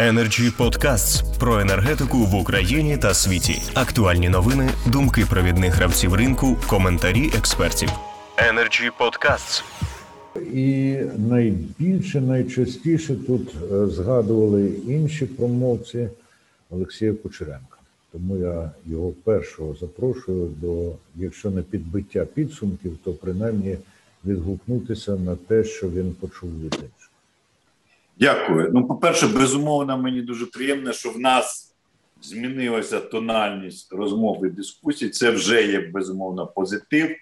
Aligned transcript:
Energy 0.00 0.50
Podcasts 0.58 1.38
про 1.38 1.60
енергетику 1.60 2.18
в 2.18 2.34
Україні 2.34 2.98
та 2.98 3.14
світі. 3.14 3.62
Актуальні 3.74 4.28
новини, 4.28 4.70
думки 4.86 5.26
провідних 5.30 5.74
гравців 5.74 6.14
ринку, 6.14 6.56
коментарі 6.68 7.30
експертів. 7.38 7.88
Energy 8.36 8.90
Podcasts. 9.00 9.62
І 10.54 10.96
найбільше, 11.18 12.20
найчастіше 12.20 13.14
тут 13.14 13.54
е, 13.72 13.86
згадували 13.86 14.72
інші 14.88 15.26
промовці 15.26 16.08
Олексія 16.70 17.12
Кучеренка. 17.12 17.76
Тому 18.12 18.36
я 18.36 18.70
його 18.86 19.12
першого 19.24 19.74
запрошую 19.80 20.50
до, 20.60 20.92
якщо 21.16 21.50
не 21.50 21.62
підбиття 21.62 22.24
підсумків, 22.24 22.98
то 23.04 23.12
принаймні 23.12 23.76
відгукнутися 24.24 25.16
на 25.16 25.36
те, 25.36 25.64
що 25.64 25.88
він 25.88 26.12
почув 26.20 26.50
інших. 26.64 26.99
Дякую. 28.20 28.70
Ну, 28.74 28.86
по-перше, 28.86 29.26
безумовно, 29.26 29.98
мені 29.98 30.22
дуже 30.22 30.46
приємно, 30.46 30.92
що 30.92 31.10
в 31.10 31.18
нас 31.18 31.74
змінилася 32.22 33.00
тональність 33.00 33.92
розмов 33.92 34.46
і 34.46 34.50
дискусій. 34.50 35.08
Це 35.08 35.30
вже 35.30 35.66
є 35.66 35.80
безумовно 35.80 36.46
позитив. 36.46 37.16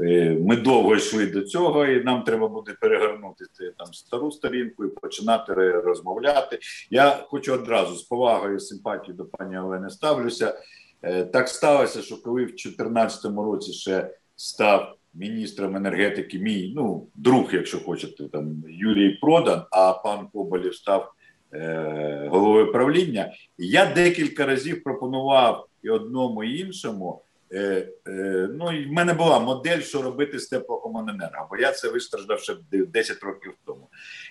Е, 0.00 0.36
ми 0.40 0.56
довго 0.56 0.96
йшли 0.96 1.26
до 1.26 1.42
цього, 1.42 1.86
і 1.86 2.04
нам 2.04 2.22
треба 2.22 2.48
буде 2.48 2.76
перегорнути 2.80 3.44
там 3.78 3.94
стару 3.94 4.30
сторінку 4.30 4.84
і 4.84 4.88
починати 4.88 5.54
розмовляти. 5.70 6.58
Я 6.90 7.24
хочу 7.28 7.54
одразу 7.54 7.96
з 7.96 8.02
повагою 8.02 8.56
і 8.56 8.60
симпатією 8.60 9.14
до 9.16 9.24
пані 9.24 9.58
Олени 9.58 9.90
ставлюся. 9.90 10.60
Е, 11.02 11.24
так 11.24 11.48
сталося, 11.48 12.02
що 12.02 12.22
коли 12.22 12.42
в 12.42 12.46
2014 12.46 13.24
році 13.24 13.72
ще 13.72 14.10
став 14.36 14.96
міністром 15.18 15.76
енергетики, 15.76 16.38
мій 16.38 16.72
ну 16.76 17.06
друг, 17.14 17.54
якщо 17.54 17.80
хочете, 17.80 18.28
там 18.28 18.64
Юрій 18.68 19.18
Продан, 19.20 19.62
а 19.70 19.92
пан 19.92 20.28
Коболєв 20.32 20.74
став 20.74 21.12
е, 21.52 22.28
головою 22.30 22.72
правління. 22.72 23.32
Я 23.58 23.86
декілька 23.94 24.46
разів 24.46 24.82
пропонував 24.82 25.66
і 25.82 25.90
одному 25.90 26.44
і 26.44 26.58
іншому. 26.58 27.22
Е, 27.52 27.88
е, 28.06 28.48
ну, 28.52 28.66
в 28.66 28.92
мене 28.92 29.12
була 29.12 29.38
модель, 29.38 29.80
що 29.80 30.02
робити 30.02 30.38
з 30.38 30.46
теплокомуненерго, 30.46 31.46
бо 31.50 31.56
я 31.56 31.72
це 31.72 31.88
вистраждав 31.88 32.40
ще 32.40 32.56
10 32.70 33.22
років 33.22 33.52
тому. 33.64 33.88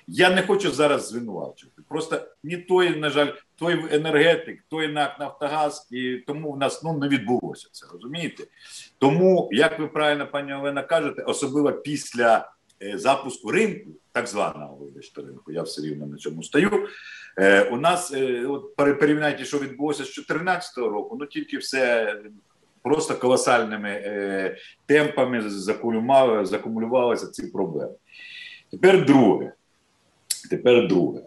Я 0.08 0.30
не 0.30 0.42
хочу 0.42 0.72
зараз 0.72 1.08
звинувачувати. 1.08 1.82
Просто 1.90 2.22
ні 2.44 2.58
той, 2.58 2.96
на 2.96 3.10
жаль, 3.10 3.28
той 3.56 3.96
енергетик, 3.96 4.64
той 4.70 4.88
НАК 4.88 5.20
Нафтогаз, 5.20 5.88
і 5.92 6.18
тому 6.18 6.52
в 6.52 6.58
нас 6.58 6.84
ну 6.84 6.98
не 6.98 7.08
відбулося 7.08 7.70
це. 7.72 7.86
Розумієте? 7.94 8.44
Тому, 8.98 9.50
як 9.52 9.80
ви 9.80 9.88
правильно, 9.88 10.28
пані 10.32 10.54
Олена, 10.54 10.84
кажете, 10.84 11.22
особливо 11.22 11.72
після 11.72 12.52
е, 12.82 12.98
запуску 12.98 13.52
ринку, 13.52 13.90
так 14.12 14.28
званого 14.28 14.76
вибачте 14.76 15.22
ринку, 15.22 15.52
я 15.52 15.62
все 15.62 15.82
рівно 15.82 16.08
на 16.08 16.18
цьому 16.18 16.44
стою. 16.44 16.88
Е, 17.38 17.64
у 17.64 17.78
нас 17.78 18.14
е, 18.14 18.46
от 18.46 18.76
порівняйте, 18.76 19.46
що 19.46 19.60
відбулося 19.60 20.04
з 20.04 20.16
2014 20.16 20.78
року, 20.78 21.18
ну 21.20 21.26
тільки 21.26 21.58
все 21.58 22.14
просто 22.86 23.16
колосальними 23.16 23.90
е, 23.90 24.58
темпами 24.86 25.50
закумулювалися 26.46 27.28
ці 27.28 27.48
проблеми. 27.48 27.94
Тепер 28.72 29.06
друге. 29.06 29.54
Тепер 30.50 30.88
друге. 30.88 31.22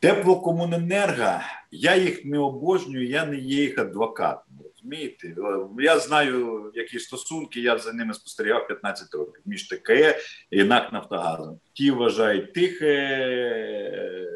Теплокомуненерго, 0.00 1.40
я 1.70 1.96
їх 1.96 2.24
не 2.24 2.38
обожнюю, 2.38 3.08
я 3.08 3.26
не 3.26 3.36
є 3.36 3.62
їх 3.62 3.78
адвокатом. 3.78 4.54
розумієте? 4.74 5.34
Я 5.78 5.98
знаю, 5.98 6.72
які 6.74 6.98
стосунки, 6.98 7.60
я 7.60 7.78
за 7.78 7.92
ними 7.92 8.14
спостерігав 8.14 8.66
15 8.66 9.14
років 9.14 9.42
між 9.46 9.68
ТКЕ 9.68 10.18
і 10.50 10.64
НАК 10.64 10.92
Нафтогазом. 10.92 11.58
Ті 11.72 11.90
вважають 11.90 12.52
тих 12.52 12.82
е, 12.82 14.26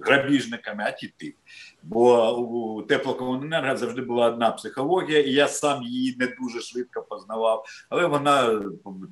грабіжниками, 0.00 0.84
а 0.86 0.90
ті 0.90 1.14
тих. 1.16 1.34
Бо 1.82 2.36
у 2.38 2.82
теплокомуненерго 2.82 3.76
завжди 3.76 4.02
була 4.02 4.26
одна 4.26 4.50
психологія, 4.50 5.20
і 5.20 5.30
я 5.30 5.48
сам 5.48 5.82
її 5.82 6.16
не 6.18 6.26
дуже 6.26 6.60
швидко 6.60 7.02
познавав, 7.02 7.64
але 7.88 8.06
вона 8.06 8.62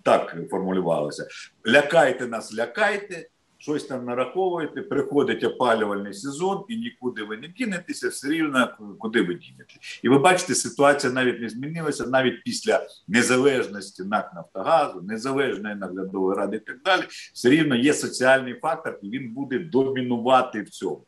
так 0.02 0.36
формулювалася: 0.50 1.28
лякайте 1.66 2.26
нас, 2.26 2.54
лякайте 2.54 3.26
щось 3.60 3.84
там 3.84 4.04
нараховуєте, 4.04 4.82
приходить 4.82 5.44
опалювальний 5.44 6.14
сезон, 6.14 6.64
і 6.68 6.76
нікуди 6.76 7.22
ви 7.22 7.36
не 7.36 7.48
дінетеся, 7.48 8.08
все 8.08 8.28
рівно 8.28 8.68
куди 8.98 9.22
ви 9.22 9.34
дінете. 9.34 9.74
І 10.02 10.08
ви 10.08 10.18
бачите, 10.18 10.54
ситуація 10.54 11.12
навіть 11.12 11.40
не 11.40 11.48
змінилася, 11.48 12.06
навіть 12.06 12.42
після 12.44 12.86
незалежності 13.08 14.04
НАК 14.04 14.34
Нафтогазу, 14.34 15.02
незалежної 15.02 15.74
наглядової 15.74 16.38
ради 16.38 16.56
і 16.56 16.60
так 16.60 16.82
далі, 16.84 17.02
все 17.34 17.50
рівно 17.50 17.76
є 17.76 17.94
соціальний 17.94 18.54
фактор, 18.54 18.98
і 19.02 19.10
він 19.10 19.34
буде 19.34 19.58
домінувати 19.58 20.62
в 20.62 20.70
цьому. 20.70 21.06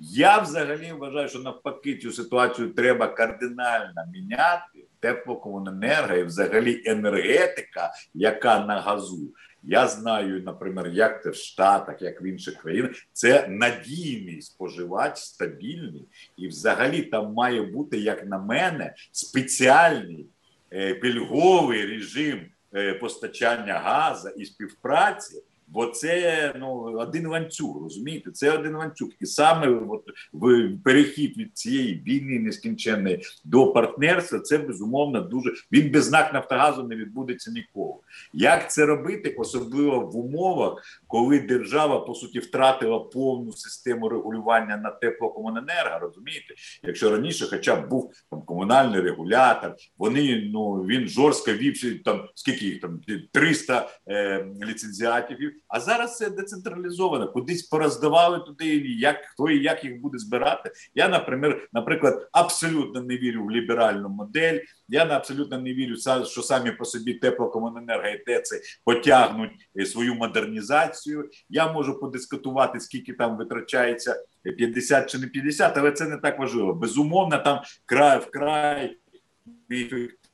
Я 0.00 0.38
взагалі 0.38 0.92
вважаю, 0.92 1.28
що 1.28 1.38
навпаки 1.38 1.96
цю 1.96 2.12
ситуацію 2.12 2.68
треба 2.68 3.08
кардинально 3.08 4.04
міняти. 4.12 4.84
Теплокомуненерго 5.00 6.14
і 6.14 6.24
взагалі 6.24 6.82
енергетика, 6.86 7.92
яка 8.14 8.64
на 8.64 8.80
газу, 8.80 9.34
я 9.62 9.88
знаю, 9.88 10.42
наприклад, 10.42 10.86
як 10.92 11.22
це 11.22 11.30
в 11.30 11.34
Штатах, 11.34 12.02
як 12.02 12.22
в 12.22 12.24
інших 12.24 12.56
країнах, 12.56 12.90
це 13.12 13.48
надійний 13.48 14.42
споживач, 14.42 15.18
стабільний, 15.18 16.08
і 16.36 16.48
взагалі 16.48 17.02
там 17.02 17.32
має 17.32 17.62
бути, 17.62 17.98
як 17.98 18.26
на 18.26 18.38
мене, 18.38 18.94
спеціальний 19.12 20.26
е, 20.72 20.94
пільговий 20.94 21.86
режим 21.86 22.40
е, 22.74 22.94
постачання 22.94 23.74
газу 23.74 24.28
і 24.28 24.44
співпраці. 24.44 25.42
Бо 25.70 25.86
це 25.86 26.54
ну 26.60 26.68
один 26.98 27.26
ланцюг, 27.26 27.82
розумієте? 27.82 28.30
Це 28.30 28.50
один 28.50 28.76
ланцюг, 28.76 29.08
і 29.20 29.26
саме 29.26 29.68
от, 29.88 30.04
в 30.32 30.70
перехід 30.84 31.38
від 31.38 31.58
цієї 31.58 31.94
війни 31.94 32.38
нескінченної 32.38 33.20
до 33.44 33.72
партнерства, 33.72 34.38
це 34.38 34.58
безумовно 34.58 35.20
дуже 35.20 35.52
він 35.72 35.92
без 35.92 36.04
знак 36.04 36.34
Нафтогазу 36.34 36.82
не 36.82 36.96
відбудеться 36.96 37.50
ніколи. 37.50 37.94
Як 38.32 38.70
це 38.70 38.86
робити, 38.86 39.34
особливо 39.38 40.00
в 40.00 40.16
умовах, 40.16 40.82
коли 41.06 41.40
держава 41.40 42.00
по 42.00 42.14
суті 42.14 42.38
втратила 42.38 43.00
повну 43.00 43.52
систему 43.52 44.08
регулювання 44.08 44.76
на 44.76 44.90
теплокомуненерго, 44.90 45.98
розумієте? 45.98 46.54
Якщо 46.82 47.10
раніше, 47.10 47.46
хоча 47.50 47.76
б 47.76 47.88
був 47.88 48.12
там 48.30 48.42
комунальний 48.42 49.00
регулятор, 49.00 49.74
вони 49.98 50.50
ну 50.52 50.74
він 50.74 51.08
жорстко 51.08 51.52
вів 51.52 52.02
там 52.02 52.28
скільки 52.34 52.64
їх 52.64 52.80
там 52.80 53.00
300 53.32 53.88
е, 54.08 54.46
ліцензіатів. 54.64 55.57
А 55.68 55.80
зараз 55.80 56.16
це 56.16 56.30
децентралізовано. 56.30 57.32
Кудись 57.32 57.62
пороздавали 57.62 58.38
туди, 58.38 58.66
як 58.78 59.16
хто 59.24 59.50
і 59.50 59.62
як 59.62 59.84
їх 59.84 60.00
буде 60.00 60.18
збирати. 60.18 60.72
Я, 60.94 61.08
наприклад, 61.08 61.58
наприклад, 61.72 62.28
абсолютно 62.32 63.02
не 63.02 63.16
вірю 63.16 63.44
в 63.44 63.50
ліберальну 63.50 64.08
модель. 64.08 64.60
Я 64.88 65.04
абсолютно 65.04 65.58
не 65.58 65.74
вірю, 65.74 65.96
що 66.24 66.42
самі 66.42 66.70
по 66.70 66.84
собі 66.84 67.14
теплокомуненерго 67.14 68.08
і 68.08 68.18
ТЕЦи 68.18 68.60
потягнуть 68.84 69.50
е, 69.78 69.86
свою 69.86 70.14
модернізацію. 70.14 71.30
Я 71.48 71.72
можу 71.72 72.00
подискутувати, 72.00 72.80
скільки 72.80 73.12
там 73.12 73.36
витрачається 73.36 74.24
50 74.42 75.10
чи 75.10 75.18
не 75.18 75.26
50, 75.26 75.78
але 75.78 75.92
це 75.92 76.04
не 76.04 76.16
так 76.16 76.38
важливо. 76.38 76.74
Безумовно, 76.74 77.38
там 77.38 77.60
край 77.86 78.18
вкрай 78.18 78.96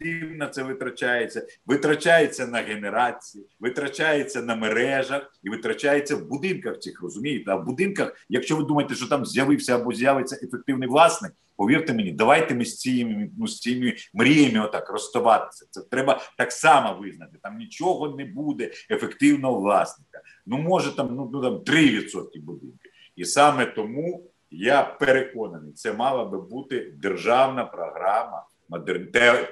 ефективно 0.01 0.47
це 0.47 0.63
витрачається, 0.63 1.47
витрачається 1.67 2.47
на 2.47 2.59
генерації, 2.59 3.47
витрачається 3.61 4.43
на 4.43 4.57
мережах 4.57 5.33
і 5.43 5.51
витрачається 5.51 6.17
в 6.17 6.29
будинках 6.29 6.79
цих 6.79 7.03
розумієте. 7.03 7.51
А 7.51 7.55
в 7.55 7.65
будинках, 7.65 8.27
якщо 8.29 8.57
ви 8.57 8.65
думаєте, 8.65 8.95
що 8.95 9.07
там 9.07 9.27
з'явився 9.27 9.75
або 9.75 9.93
з'явиться 9.93 10.39
ефективний 10.43 10.89
власник, 10.89 11.33
повірте 11.57 11.95
мені, 11.95 12.13
давайте 12.13 12.55
ми 12.55 12.65
з 12.65 12.79
цими 12.79 13.31
ну, 13.39 13.47
з 13.47 13.61
цими 13.61 13.95
мріями 14.15 14.67
отак 14.67 14.91
розставатися. 14.91 15.67
Це 15.71 15.81
треба 15.91 16.21
так 16.39 16.53
само 16.53 17.01
визнати. 17.01 17.39
Там 17.43 17.59
нічого 17.59 18.17
не 18.17 18.25
буде 18.25 18.71
ефективного 18.91 19.61
власника. 19.61 20.21
Ну 20.47 20.59
може 20.59 20.97
там 20.97 21.09
ну, 21.15 21.31
ну 21.33 21.43
там 21.43 21.55
3% 21.55 22.41
будинків. 22.43 22.91
І 23.17 23.25
саме 23.25 23.67
тому 23.67 24.31
я 24.51 24.83
переконаний, 24.83 25.73
це 25.73 25.93
мала 25.93 26.25
би 26.25 26.41
бути 26.41 26.95
державна 26.97 27.65
програма 27.65 28.47
модерн... 28.69 29.09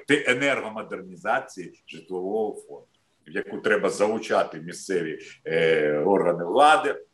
енергомодернізації 0.09 1.83
житлового 1.89 2.61
фонду, 2.61 2.87
в 3.27 3.31
яку 3.31 3.59
треба 3.59 3.91
залучати 3.91 4.61
місцеві 4.61 5.19
е, 5.45 5.99
органи 5.99 6.45
влади. 6.45 7.05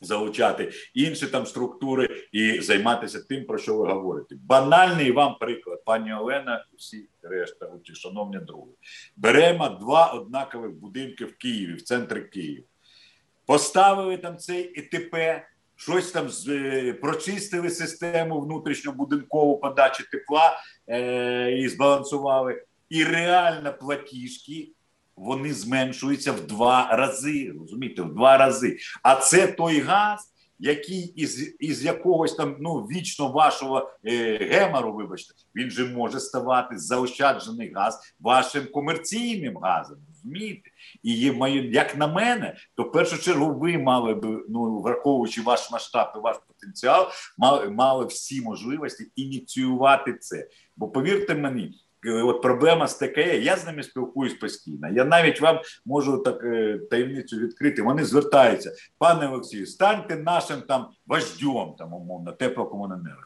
Залучати 0.00 0.72
інші 0.94 1.26
там 1.26 1.46
структури 1.46 2.08
і 2.32 2.60
займатися 2.60 3.20
тим, 3.28 3.44
про 3.44 3.58
що 3.58 3.76
ви 3.76 3.92
говорите. 3.92 4.34
Банальний 4.40 5.12
вам 5.12 5.36
приклад, 5.40 5.84
пані 5.84 6.14
Олена, 6.14 6.64
і 6.72 6.76
всі 6.76 7.08
решта, 7.22 7.70
шановні 7.94 8.38
друзі, 8.38 8.72
беремо 9.16 9.68
два 9.68 10.06
однакових 10.06 10.72
будинки 10.72 11.24
в 11.24 11.36
Києві, 11.36 11.72
в 11.72 11.82
центрі 11.82 12.20
Києва. 12.20 12.66
Поставили 13.46 14.16
там 14.16 14.36
цей 14.36 14.62
ІТП, 14.62 15.16
щось 15.76 16.12
там 16.12 16.28
е, 16.48 16.92
прочистили 16.92 17.70
систему 17.70 18.40
внутрішньобудинкову 18.40 19.58
подачі 19.58 20.04
тепла 20.12 20.58
і 21.58 21.68
збалансували. 21.68 22.64
І 22.88 23.04
реально 23.04 23.74
платіжки 23.80 24.72
вони 25.16 25.54
зменшуються 25.54 26.32
в 26.32 26.46
два 26.46 26.88
рази. 26.92 27.52
Розумієте, 27.60 28.02
в 28.02 28.14
два 28.14 28.38
рази. 28.38 28.78
А 29.02 29.14
це 29.14 29.46
той 29.46 29.80
газ, 29.80 30.34
який 30.58 31.00
із 31.00 31.56
із 31.60 31.84
якогось 31.84 32.34
там 32.34 32.56
ну 32.60 32.74
вічно 32.74 33.32
вашого 33.32 33.90
е, 34.04 34.36
гемору, 34.36 34.92
вибачте, 34.92 35.34
він 35.54 35.70
же 35.70 35.84
може 35.84 36.20
ставати 36.20 36.78
заощаджений 36.78 37.72
газ 37.72 38.14
вашим 38.20 38.66
комерційним 38.72 39.58
газом. 39.58 39.98
Розумієте? 40.08 40.70
І 41.02 41.20
як 41.72 41.96
на 41.96 42.06
мене, 42.06 42.56
то 42.74 42.82
в 42.82 42.92
першу 42.92 43.18
чергу 43.18 43.54
ви 43.54 43.78
мали 43.78 44.14
би, 44.14 44.44
ну 44.48 44.80
враховуючи 44.80 45.42
ваш 45.42 45.70
масштаб 45.70 46.12
і 46.16 46.18
ваш 46.18 46.36
потенціал, 46.48 47.08
мали 47.38 47.70
мали 47.70 48.06
всі 48.06 48.40
можливості 48.40 49.12
ініціювати 49.16 50.14
це. 50.14 50.48
Бо 50.76 50.88
повірте 50.88 51.34
мені. 51.34 51.87
Е, 52.06 52.22
от 52.22 52.42
проблема 52.42 52.86
з 52.86 52.94
ТКЕ, 52.94 53.38
я 53.38 53.56
з 53.56 53.66
ними 53.66 53.82
спілкуюсь 53.82 54.34
постійно. 54.34 54.88
Я 54.88 55.04
навіть 55.04 55.40
вам 55.40 55.60
можу 55.86 56.18
так 56.18 56.44
е, 56.44 56.80
таємницю 56.90 57.36
відкрити. 57.36 57.82
Вони 57.82 58.04
звертаються, 58.04 58.72
пане 58.98 59.28
Олексію, 59.28 59.66
станьте 59.66 60.16
нашим 60.16 60.60
там 60.62 60.86
вождьом, 61.06 61.74
там 61.78 61.94
умовно, 61.94 62.32
теплокомуненерго. 62.32 63.22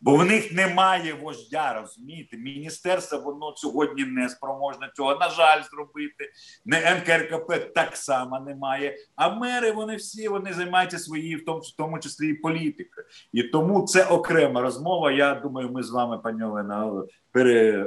Бо, 0.00 0.16
в 0.16 0.24
них 0.24 0.52
немає 0.52 1.14
вождя, 1.14 1.80
розумієте? 1.80 2.36
Міністерство 2.36 3.18
воно 3.18 3.56
сьогодні 3.56 4.04
не 4.04 4.28
спроможне 4.28 4.90
цього, 4.96 5.16
на 5.16 5.28
жаль, 5.28 5.62
зробити. 5.70 6.30
Не 6.64 6.94
НКРКП 6.94 7.74
так 7.74 7.96
само 7.96 8.40
немає. 8.40 8.96
А 9.16 9.34
мери 9.34 9.72
вони 9.72 9.96
всі 9.96 10.28
вони 10.28 10.52
займаються 10.52 10.98
своєю, 10.98 11.38
в 11.38 11.44
тому, 11.44 11.58
в 11.58 11.76
тому 11.76 11.98
числі 11.98 12.28
і 12.28 12.34
політикою. 12.34 13.06
І 13.32 13.42
тому 13.42 13.86
це 13.86 14.04
окрема 14.04 14.60
розмова. 14.60 15.12
Я 15.12 15.34
думаю, 15.34 15.70
ми 15.70 15.82
з 15.82 15.90
вами, 15.90 16.18
пані 16.18 16.42
Олена, 16.42 17.02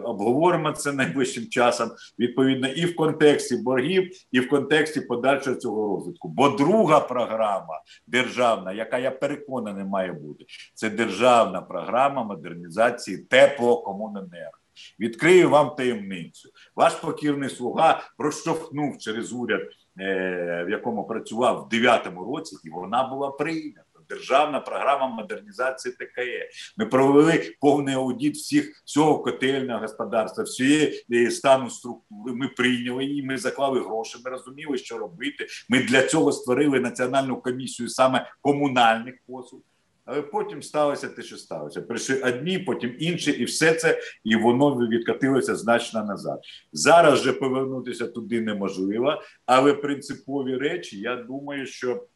переобговоримо 0.01 0.71
це 0.71 0.91
найближчим 0.91 1.47
часом, 1.49 1.91
відповідно, 2.19 2.67
і 2.67 2.85
в 2.85 2.95
контексті 2.95 3.57
боргів, 3.57 4.11
і 4.31 4.39
в 4.39 4.49
контексті 4.49 5.01
подальшого 5.01 5.55
цього 5.55 5.95
розвитку. 5.95 6.27
Бо 6.27 6.49
друга 6.49 6.99
програма 6.99 7.81
державна, 8.07 8.73
яка 8.73 8.97
я 8.97 9.11
переконаний 9.11 9.85
має 9.85 10.13
бути, 10.13 10.45
це 10.73 10.89
державна 10.89 11.61
програма 11.61 12.23
модернізації 12.23 13.17
теплокомуненерго. 13.17 14.57
Відкрию 14.99 15.49
вам 15.49 15.75
таємницю. 15.75 16.49
Ваш 16.75 16.93
покірний 16.93 17.49
слуга 17.49 18.01
проштовхнув 18.17 18.97
через 18.97 19.33
уряд, 19.33 19.61
е, 19.99 20.65
в 20.67 20.69
якому 20.69 21.07
працював 21.07 21.67
в 21.71 21.73
9-му 21.73 22.35
році, 22.35 22.55
і 22.63 22.69
вона 22.69 23.07
була 23.07 23.31
прийнята 23.31 23.90
державна 24.11 24.59
програма 24.59 25.07
модернізації 25.07 25.95
ТКЕ. 25.95 26.49
Ми 26.77 26.85
провели 26.85 27.55
повний 27.61 27.95
аудит 27.95 28.35
всіх 28.35 28.83
всього 28.85 29.19
котельного 29.19 29.79
господарства, 29.79 30.43
всієї 30.43 31.05
е, 31.11 31.31
стану 31.31 31.69
структури. 31.69 32.33
Ми 32.33 32.47
прийняли 32.47 33.05
її. 33.05 33.23
Ми 33.23 33.37
заклали 33.37 33.79
гроші. 33.79 34.17
Ми 34.25 34.31
розуміли, 34.31 34.77
що 34.77 34.97
робити. 34.97 35.47
Ми 35.69 35.83
для 35.83 36.03
цього 36.03 36.31
створили 36.31 36.79
національну 36.79 37.41
комісію 37.41 37.89
саме 37.89 38.31
комунальних 38.41 39.15
послуг. 39.27 39.61
Але 40.05 40.21
потім 40.21 40.63
сталося 40.63 41.09
те, 41.09 41.21
що 41.21 41.37
сталося. 41.37 41.81
Прийшли 41.81 42.21
одні, 42.21 42.59
потім 42.59 42.95
інші, 42.99 43.31
і 43.31 43.45
все 43.45 43.73
це 43.73 43.99
і 44.23 44.35
воно 44.35 44.75
відкатилося 44.75 45.55
значно 45.55 46.03
назад. 46.03 46.39
Зараз 46.73 47.19
же 47.19 47.33
повернутися 47.33 48.07
туди 48.07 48.41
неможливо, 48.41 49.21
але 49.45 49.73
принципові 49.73 50.57
речі, 50.57 50.99
я 50.99 51.15
думаю, 51.15 51.65
що 51.65 52.07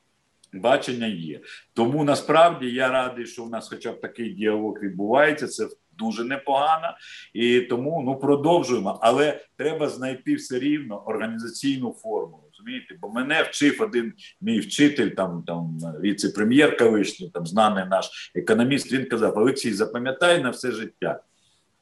бачення 0.55 1.07
є. 1.07 1.39
Тому 1.73 2.03
насправді 2.03 2.71
я 2.71 2.89
радий, 2.89 3.25
що 3.25 3.43
у 3.43 3.49
нас, 3.49 3.69
хоча 3.69 3.91
б 3.91 4.01
такий 4.01 4.29
діалог 4.29 4.79
відбувається. 4.81 5.47
Це 5.47 5.67
дуже 5.97 6.23
непогано, 6.23 6.97
і 7.33 7.61
тому 7.61 8.03
ну 8.05 8.15
продовжуємо. 8.19 8.99
Але 9.01 9.39
треба 9.57 9.89
знайти 9.89 10.35
все 10.35 10.59
рівно 10.59 11.03
організаційну 11.07 11.91
форму. 11.91 12.43
Розумієте, 12.51 12.97
бо 13.01 13.09
мене 13.09 13.43
вчив 13.43 13.81
один 13.81 14.13
мій 14.41 14.59
вчитель, 14.59 15.09
там 15.09 15.43
там 15.47 15.79
віце-прем'єр 16.01 16.77
колишній, 16.77 17.29
там 17.29 17.45
знаний 17.45 17.83
наш 17.89 18.31
економіст. 18.35 18.91
Він 18.91 19.05
казав: 19.05 19.37
Олексій, 19.37 19.73
запам'ятай 19.73 20.43
на 20.43 20.49
все 20.49 20.71
життя. 20.71 21.19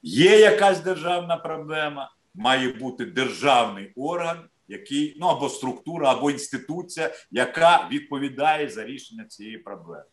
Є 0.03 0.39
якась 0.39 0.83
державна 0.83 1.37
проблема, 1.37 2.11
має 2.35 2.73
бути 2.73 3.05
державний 3.05 3.91
орган, 3.95 4.37
який 4.67 5.17
ну 5.19 5.27
або 5.27 5.49
структура, 5.49 6.11
або 6.11 6.31
інституція, 6.31 7.11
яка 7.31 7.89
відповідає 7.91 8.69
за 8.69 8.85
рішення 8.85 9.25
цієї 9.25 9.57
проблеми. 9.57 10.03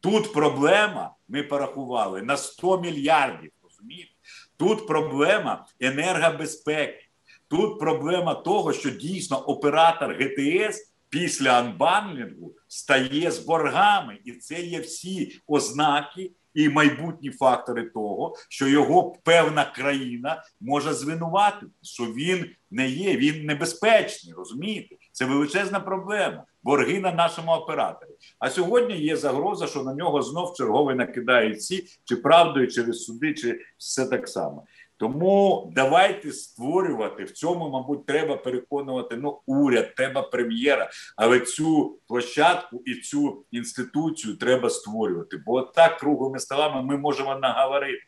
Тут 0.00 0.32
проблема, 0.32 1.14
ми 1.28 1.42
порахували 1.42 2.22
на 2.22 2.36
100 2.36 2.80
мільярдів. 2.80 3.50
розумієте? 3.62 4.10
Тут 4.56 4.86
проблема 4.86 5.66
енергобезпеки. 5.80 7.02
Тут 7.48 7.78
проблема 7.78 8.34
того, 8.34 8.72
що 8.72 8.90
дійсно 8.90 9.38
оператор 9.38 10.16
ГТС 10.20 10.92
після 11.08 11.50
анбанлінгу 11.50 12.54
стає 12.68 13.30
з 13.30 13.38
боргами, 13.38 14.18
і 14.24 14.32
це 14.32 14.60
є 14.60 14.80
всі 14.80 15.40
ознаки 15.46 16.30
і 16.56 16.68
майбутні 16.68 17.30
фактори 17.30 17.84
того, 17.84 18.34
що 18.48 18.68
його 18.68 19.16
певна 19.24 19.64
країна 19.64 20.44
може 20.60 20.94
звинуватити, 20.94 21.72
що 21.82 22.04
він 22.04 22.46
не 22.70 22.88
є, 22.88 23.16
він 23.16 23.46
небезпечний. 23.46 24.34
Розумієте, 24.34 24.96
це 25.12 25.24
величезна 25.24 25.80
проблема. 25.80 26.44
Борги 26.62 27.00
на 27.00 27.12
нашому 27.12 27.52
операторі. 27.52 28.10
А 28.38 28.50
сьогодні 28.50 28.98
є 28.98 29.16
загроза, 29.16 29.66
що 29.66 29.82
на 29.82 29.94
нього 29.94 30.22
знов 30.22 30.54
черговий 30.56 30.96
накидають 30.96 31.62
ці 31.62 31.84
чи 32.04 32.16
правдою 32.16 32.68
через 32.68 33.04
суди, 33.04 33.34
чи 33.34 33.60
все 33.78 34.06
так 34.06 34.28
само. 34.28 34.64
Тому 34.98 35.72
давайте 35.74 36.32
створювати 36.32 37.24
в 37.24 37.30
цьому, 37.30 37.70
мабуть, 37.70 38.06
треба 38.06 38.36
переконувати 38.36 39.16
ну 39.16 39.40
уряд, 39.46 39.94
треба 39.94 40.22
прем'єра, 40.22 40.90
але 41.16 41.40
цю 41.40 41.98
площадку 42.08 42.82
і 42.84 42.94
цю 42.94 43.44
інституцію 43.50 44.36
треба 44.36 44.70
створювати. 44.70 45.36
Бо 45.46 45.62
так 45.62 45.98
круглими 45.98 46.38
столами 46.38 46.82
ми 46.82 46.96
можемо 46.96 47.34
наговорити. 47.34 48.02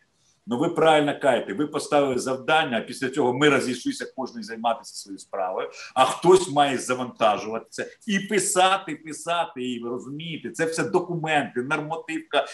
Ну 0.50 0.58
ви 0.58 0.68
правильно 0.68 1.20
кажете, 1.20 1.52
ви 1.52 1.66
поставили 1.66 2.18
завдання, 2.18 2.78
а 2.78 2.80
після 2.80 3.08
цього 3.08 3.34
ми 3.34 3.48
розійшлися 3.48 4.12
кожен 4.16 4.42
займатися 4.42 4.94
своєю 4.94 5.18
справою, 5.18 5.68
а 5.94 6.04
хтось 6.04 6.50
має 6.50 6.78
завантажувати 6.78 7.66
це 7.70 7.86
і 8.06 8.18
писати, 8.18 8.96
писати, 9.04 9.72
і 9.72 9.82
розумієте, 9.84 10.50
це 10.50 10.64
все 10.64 10.84
документи, 10.84 11.62
нормативка, 11.62 12.46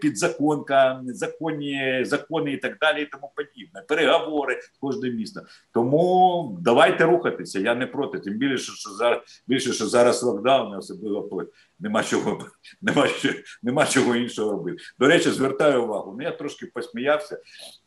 підзаконка, 0.00 1.02
законні 1.06 2.00
закони 2.04 2.52
і 2.52 2.56
так 2.56 2.78
далі, 2.80 3.02
і 3.02 3.06
тому 3.06 3.32
подібне. 3.36 3.82
Переговори 3.88 4.60
з 4.62 4.78
кожним 4.80 5.16
містом. 5.16 5.44
Тому 5.74 6.58
давайте 6.60 7.04
рухатися. 7.04 7.60
Я 7.60 7.74
не 7.74 7.86
проти. 7.86 8.18
Тим 8.18 8.34
більше, 8.34 8.72
що 8.72 8.90
зараз 8.90 9.18
більше, 9.46 9.72
що 9.72 9.86
зараз 9.86 10.22
локдаун, 10.22 10.74
особливо 10.74 11.22
нема 11.80 12.04
чого 12.04 12.46
нема, 12.82 13.08
нема 13.62 13.86
чого 13.86 14.16
іншого 14.16 14.50
робити. 14.50 14.82
До 14.98 15.06
речі, 15.06 15.30
звертаю 15.30 15.84
увагу. 15.84 16.14
Ну 16.18 16.24
я 16.24 16.30
трошки 16.30 16.66
посміявся. 16.66 17.38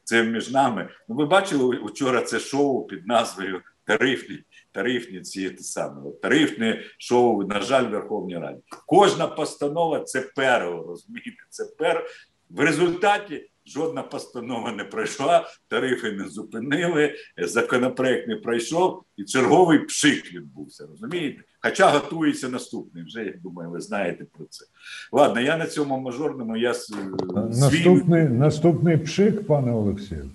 Це 0.04 0.24
між 0.24 0.52
нами. 0.52 0.90
Ну, 1.10 1.16
ви 1.16 1.26
бачили 1.26 1.80
вчора 1.86 2.22
це 2.22 2.40
шоу 2.40 2.88
під 2.88 3.08
назвою 3.08 3.62
Тарифні. 3.86 4.40
Тарифні 4.72 5.22
ці 5.22 5.50
те 5.50 5.64
саме 5.64 6.12
тарифне 6.22 6.84
шоу, 6.98 7.44
на 7.44 7.62
жаль, 7.62 7.90
Верховній 7.90 8.38
Раді. 8.38 8.60
Кожна 8.86 9.28
постанова 9.28 10.00
це 10.00 10.22
перо, 10.36 10.84
розумієте, 10.88 11.44
це 11.50 11.66
пер. 11.78 12.06
В 12.50 12.60
результаті 12.60 13.51
жодна 13.66 14.04
постанова 14.04 14.72
не 14.72 14.84
пройшла, 14.84 15.50
тарифи 15.68 16.12
не 16.12 16.30
зупинили, 16.30 17.16
законопроект 17.38 18.28
не 18.28 18.36
пройшов, 18.36 19.04
і 19.18 19.24
черговий 19.24 19.80
пшик 19.80 20.34
відбувся. 20.34 20.88
Розумієте? 20.92 21.44
Хоча 21.62 21.90
готується 21.90 22.50
наступний. 22.50 23.04
Вже 23.04 23.24
я 23.24 23.34
думаю, 23.44 23.70
ви 23.70 23.82
знаєте 23.82 24.26
про 24.38 24.46
це. 24.50 24.66
Ладно, 25.12 25.42
я 25.42 25.58
на 25.58 25.68
цьому 25.68 26.00
мажорному 26.00 26.58
я 26.58 26.74
свій... 26.74 26.96
наступний 27.36 28.24
наступний 28.24 28.98
пшик, 28.98 29.48
пане 29.48 29.72
Олексію. 29.72 30.30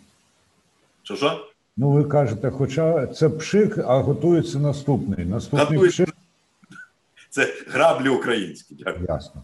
Що 1.02 1.16
що? 1.16 1.46
Ну, 1.76 1.90
ви 1.90 2.04
кажете, 2.04 2.50
хоча 2.50 3.06
це 3.06 3.28
пшик, 3.28 3.78
а 3.78 3.98
готується 3.98 4.58
наступний. 4.58 5.26
Наступний 5.26 5.78
готується... 5.78 6.04
пшик. 6.04 6.16
Це 7.30 7.54
граблі 7.68 8.08
українські. 8.08 8.74
Дякую. 8.74 9.06
Ясно. 9.08 9.42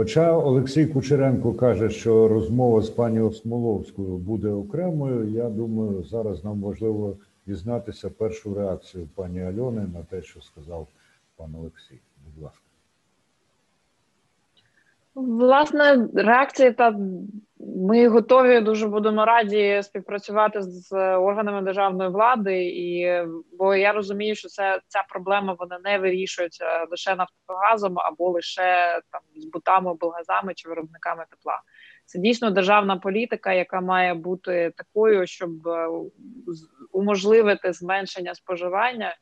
Хоча 0.00 0.32
Олексій 0.32 0.86
Кучеренко 0.86 1.54
каже, 1.54 1.90
що 1.90 2.28
розмова 2.28 2.82
з 2.82 2.90
пані 2.90 3.20
Осмоловською 3.20 4.16
буде 4.16 4.48
окремою, 4.48 5.28
я 5.28 5.48
думаю, 5.48 6.04
зараз 6.04 6.44
нам 6.44 6.60
важливо 6.60 7.16
дізнатися 7.46 8.10
першу 8.10 8.54
реакцію 8.54 9.08
пані 9.14 9.42
Альони 9.42 9.86
на 9.94 10.02
те, 10.02 10.22
що 10.22 10.40
сказав 10.40 10.86
пан 11.36 11.54
Олексій. 11.54 11.98
Будь 12.24 12.42
ласка. 12.44 12.60
Власне, 15.14 16.08
реакції 16.14 16.72
та 16.72 16.94
ми 17.86 18.08
готові 18.08 18.60
дуже 18.60 18.88
будемо 18.88 19.24
раді 19.24 19.80
співпрацювати 19.82 20.62
з 20.62 20.92
органами 21.16 21.62
державної 21.62 22.10
влади, 22.10 22.64
і 22.64 23.08
бо 23.58 23.74
я 23.74 23.92
розумію, 23.92 24.34
що 24.34 24.48
це 24.48 24.80
ця 24.88 25.04
проблема 25.08 25.56
вона 25.58 25.78
не 25.84 25.98
вирішується 25.98 26.86
лише 26.90 27.16
нафтогазом 27.16 27.98
або 27.98 28.30
лише 28.30 29.00
там 29.10 29.20
з 29.36 29.44
бутами, 29.44 29.90
облгазами 29.90 30.54
чи 30.54 30.68
виробниками 30.68 31.24
тепла. 31.30 31.60
Це 32.04 32.18
дійсно 32.18 32.50
державна 32.50 32.96
політика, 32.96 33.52
яка 33.52 33.80
має 33.80 34.14
бути 34.14 34.72
такою, 34.76 35.26
щоб 35.26 35.50
уможливити 36.92 37.72
зменшення 37.72 38.34
споживання 38.34 39.14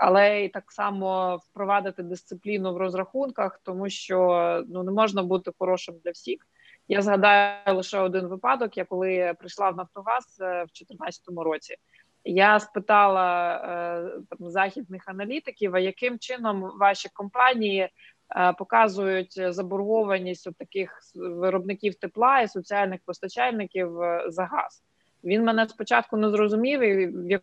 але 0.00 0.44
й 0.44 0.48
так 0.48 0.72
само 0.72 1.36
впровадити 1.36 2.02
дисципліну 2.02 2.74
в 2.74 2.76
розрахунках, 2.76 3.60
тому 3.64 3.90
що 3.90 4.64
ну 4.68 4.82
не 4.82 4.92
можна 4.92 5.22
бути 5.22 5.50
хорошим 5.58 5.94
для 6.04 6.10
всіх. 6.10 6.46
Я 6.88 7.02
згадаю 7.02 7.76
лише 7.76 7.98
один 7.98 8.26
випадок. 8.26 8.76
Я 8.76 8.84
коли 8.84 9.34
прийшла 9.38 9.70
в 9.70 9.76
Нафтогаз 9.76 10.24
е, 10.40 10.44
в 10.44 10.66
2014 10.66 11.22
році. 11.36 11.76
Я 12.24 12.60
спитала 12.60 13.54
е, 13.54 14.20
там 14.28 14.50
західних 14.50 15.08
аналітиків, 15.08 15.74
а 15.74 15.78
яким 15.78 16.18
чином 16.18 16.72
ваші 16.80 17.08
компанії 17.12 17.88
е, 18.36 18.52
показують 18.52 19.54
заборгованість 19.54 20.46
у 20.46 20.52
таких 20.52 20.98
виробників 21.14 21.94
тепла 21.94 22.40
і 22.40 22.48
соціальних 22.48 23.00
постачальників 23.04 23.90
за 24.28 24.44
газ. 24.44 24.82
Він 25.24 25.44
мене 25.44 25.68
спочатку 25.68 26.16
не 26.16 26.30
зрозумів, 26.30 26.80
і 26.80 27.06
в 27.06 27.40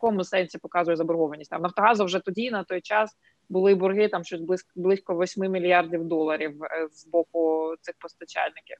якому 0.00 0.24
сенсі 0.24 0.58
показує 0.58 0.96
заборгованість. 0.96 1.50
Там 1.50 1.62
Нафтогазу 1.62 2.04
вже 2.04 2.20
тоді 2.20 2.50
на 2.50 2.64
той 2.64 2.80
час 2.80 3.16
були 3.48 3.74
борги 3.74 4.08
там 4.08 4.24
щось 4.24 4.40
близько 4.40 4.70
близько 4.74 5.14
8 5.14 5.52
мільярдів 5.52 6.04
доларів 6.04 6.62
е, 6.62 6.88
з 6.92 7.06
боку 7.06 7.74
цих 7.80 7.94
постачальників. 7.98 8.76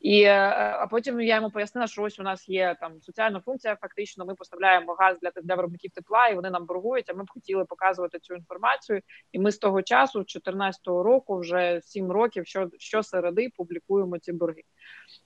І 0.00 0.22
е, 0.22 0.34
а 0.78 0.86
потім 0.86 1.20
я 1.20 1.36
йому 1.36 1.50
пояснила, 1.50 1.86
що 1.86 2.02
ось 2.02 2.18
у 2.18 2.22
нас 2.22 2.48
є 2.48 2.76
там 2.80 3.00
соціальна 3.02 3.40
функція. 3.40 3.76
Фактично, 3.76 4.26
ми 4.26 4.34
поставляємо 4.34 4.92
газ 4.92 5.16
для 5.22 5.30
для 5.42 5.54
виробників 5.54 5.90
тепла, 5.90 6.28
і 6.28 6.34
вони 6.34 6.50
нам 6.50 6.66
боргують. 6.66 7.10
А 7.10 7.14
ми 7.14 7.24
б 7.24 7.30
хотіли 7.30 7.64
показувати 7.64 8.18
цю 8.18 8.34
інформацію. 8.34 9.00
І 9.32 9.38
ми 9.38 9.52
з 9.52 9.58
того 9.58 9.82
часу, 9.82 10.18
2014 10.18 10.86
року, 10.86 11.38
вже 11.38 11.80
7 11.84 12.12
років, 12.12 12.46
що 12.46 12.70
щосереди 12.78 13.48
публікуємо 13.56 14.18
ці 14.18 14.32
борги. 14.32 14.62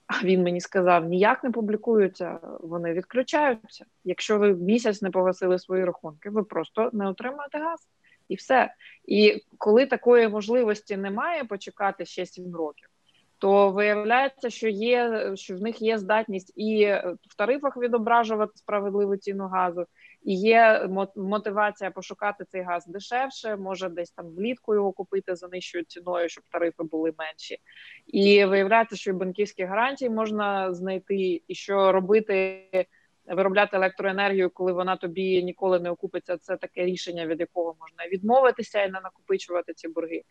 А 0.07 0.25
він 0.25 0.43
мені 0.43 0.61
сказав: 0.61 1.05
ніяк 1.05 1.45
не 1.45 1.50
публікуються, 1.50 2.38
вони 2.61 2.93
відключаються. 2.93 3.85
Якщо 4.05 4.38
ви 4.38 4.55
місяць 4.55 5.02
не 5.02 5.11
погасили 5.11 5.59
свої 5.59 5.85
рахунки, 5.85 6.31
ви 6.31 6.45
просто 6.45 6.91
не 6.93 7.09
отримаєте 7.09 7.59
газ. 7.59 7.81
І 8.29 8.35
все. 8.35 8.75
І 9.05 9.45
коли 9.59 9.87
такої 9.87 10.29
можливості 10.29 10.97
немає, 10.97 11.45
почекати 11.45 12.05
ще 12.05 12.26
7 12.26 12.57
років 12.57 12.88
то 13.42 13.70
виявляється, 13.70 14.50
що 14.50 14.68
є 14.68 15.30
що 15.34 15.56
в 15.56 15.61
них 15.61 15.82
є 15.82 15.99
здатність 15.99 16.52
і 16.56 16.87
в 17.28 17.37
тарифах 17.37 17.76
відображувати 17.76 18.52
справедливу 18.54 19.16
ціну 19.16 19.46
газу, 19.46 19.87
і 20.22 20.34
є 20.34 20.88
мотивація 21.16 21.90
пошукати 21.90 22.44
цей 22.49 22.62
газ 22.62 22.87
дешевше, 22.87 23.56
може 23.56 23.88
десь 23.88 24.11
там 24.11 24.26
влітку 24.26 24.75
його 24.75 24.92
купити 24.92 25.37
за 25.37 25.49
нижчою 25.49 25.84
ціною, 25.84 26.28
щоб 26.28 26.44
тарифи 26.50 26.82
були 26.82 27.12
менші. 27.18 27.58
І 28.06 28.44
виявляється, 28.44 28.96
що 28.96 29.11
і 29.11 29.14
банківські 29.14 29.64
гарантії 29.64 30.11
можна 30.11 30.75
знайти, 30.75 31.42
і 31.49 31.54
що 31.54 31.92
робити. 31.92 32.66
Виробляти 33.26 33.76
електроенергію, 33.76 34.50
коли 34.50 34.72
вона 34.72 34.96
тобі 34.96 35.42
ніколи 35.42 35.80
не 35.80 35.90
окупиться, 35.90 36.37
це 36.37 36.56
таке 36.56 36.84
рішення, 36.84 37.26
від 37.26 37.40
якого 37.40 37.76
можна 37.80 38.06
відмовитися 38.12 38.82
і 38.82 38.90
не 38.90 39.00
накопичувати 39.00 39.75
ці 39.75 39.88
борги. 39.88 40.22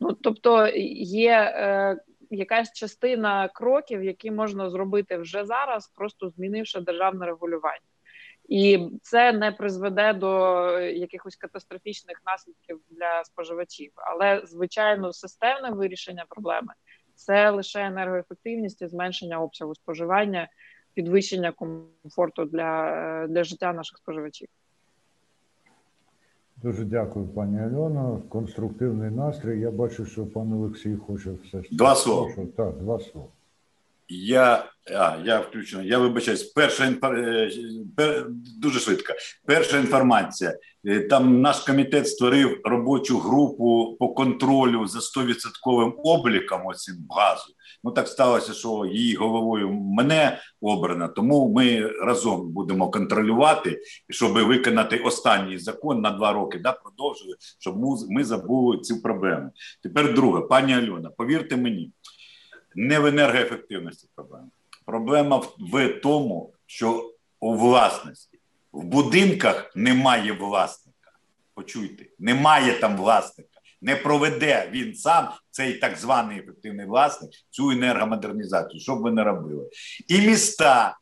Ну 0.00 0.12
тобто 0.12 0.68
є 0.74 1.30
е, 1.30 1.96
якась 2.30 2.72
частина 2.72 3.48
кроків, 3.48 4.04
які 4.04 4.30
можна 4.30 4.70
зробити 4.70 5.16
вже 5.16 5.44
зараз, 5.44 5.88
просто 5.88 6.28
змінивши 6.30 6.80
державне 6.80 7.26
регулювання. 7.26 7.80
І 8.48 8.88
це 9.02 9.32
не 9.32 9.52
призведе 9.52 10.12
до 10.12 10.70
якихось 10.80 11.36
катастрофічних 11.36 12.22
наслідків 12.26 12.80
для 12.90 13.24
споживачів. 13.24 13.92
Але 13.96 14.42
звичайно, 14.44 15.12
системне 15.12 15.70
вирішення 15.70 16.24
проблеми 16.28 16.72
це 17.14 17.50
лише 17.50 17.86
енергоефективність 17.86 18.82
і 18.82 18.88
зменшення 18.88 19.40
обсягу 19.40 19.74
споживання, 19.74 20.48
підвищення 20.94 21.52
комфорту 21.52 22.44
для, 22.44 23.26
для 23.28 23.44
життя 23.44 23.72
наших 23.72 23.98
споживачів. 23.98 24.48
Дуже 26.62 26.84
дякую, 26.84 27.26
пані 27.26 27.60
Альона. 27.60 28.18
Конструктивний 28.28 29.10
настрій. 29.10 29.60
Я 29.60 29.70
бачу, 29.70 30.04
що 30.04 30.26
пан 30.26 30.52
Олексій 30.52 30.96
хоче 30.96 31.30
все 31.44 31.62
ж 31.62 31.68
два 31.72 31.94
слова. 31.94 32.30
Так, 32.56 32.78
два 32.78 33.00
слова. 33.00 33.28
Я 34.10 34.70
а, 34.94 35.18
я 35.24 35.40
включено. 35.40 35.82
Я 35.82 35.98
вибачаюсь. 35.98 36.42
Перша 36.42 36.86
інфор... 36.86 37.18
Е, 37.18 37.50
пер... 37.96 38.26
дуже 38.58 38.80
швидко. 38.80 39.12
Перша 39.46 39.78
інформація. 39.78 40.58
Е, 40.84 41.00
там 41.00 41.40
наш 41.40 41.60
комітет 41.60 42.08
створив 42.08 42.60
робочу 42.64 43.18
групу 43.18 43.96
по 44.00 44.08
контролю 44.08 44.86
за 44.86 44.98
100% 44.98 45.92
обліком 46.04 46.66
оцим 46.66 46.96
газу. 47.10 47.54
Ну 47.84 47.90
так 47.90 48.08
сталося, 48.08 48.52
що 48.52 48.86
її 48.92 49.14
головою 49.14 49.70
мене 49.72 50.38
обрано, 50.60 51.08
тому 51.08 51.52
ми 51.52 51.88
разом 51.88 52.52
будемо 52.52 52.90
контролювати, 52.90 53.80
щоб 54.10 54.32
виконати 54.32 54.96
останній 54.96 55.58
закон 55.58 56.00
на 56.00 56.10
два 56.10 56.32
роки. 56.32 56.58
Да, 56.58 56.72
продовжили, 56.72 57.36
щоб 57.58 57.76
ми 58.10 58.24
забули 58.24 58.78
цю 58.78 59.02
проблему. 59.02 59.50
Тепер 59.82 60.14
друге, 60.14 60.40
пані 60.40 60.74
Альона, 60.74 61.10
повірте 61.10 61.56
мені, 61.56 61.92
не 62.74 62.98
в 62.98 63.06
енергоефективності 63.06 64.08
проблема. 64.14 64.48
Проблема 64.86 65.42
в 65.58 65.88
тому, 66.02 66.52
що 66.66 67.14
у 67.40 67.54
власності 67.54 68.38
в 68.72 68.84
будинках 68.84 69.72
немає 69.76 70.32
власника. 70.32 71.12
Почуйте, 71.54 72.06
немає 72.18 72.72
там 72.72 72.96
власника 72.96 73.60
не 73.80 73.96
проведе 73.96 74.70
він 74.72 74.94
сам 74.94 75.28
цей 75.50 75.74
так 75.74 75.96
званий 75.96 76.38
ефективний 76.38 76.86
власник 76.86 77.30
цю 77.50 77.70
енергомодернізацію, 77.70 78.80
що 78.80 78.96
б 78.96 79.02
ви 79.02 79.10
не 79.10 79.24
робили, 79.24 79.70
і 80.08 80.18
міста. 80.18 80.96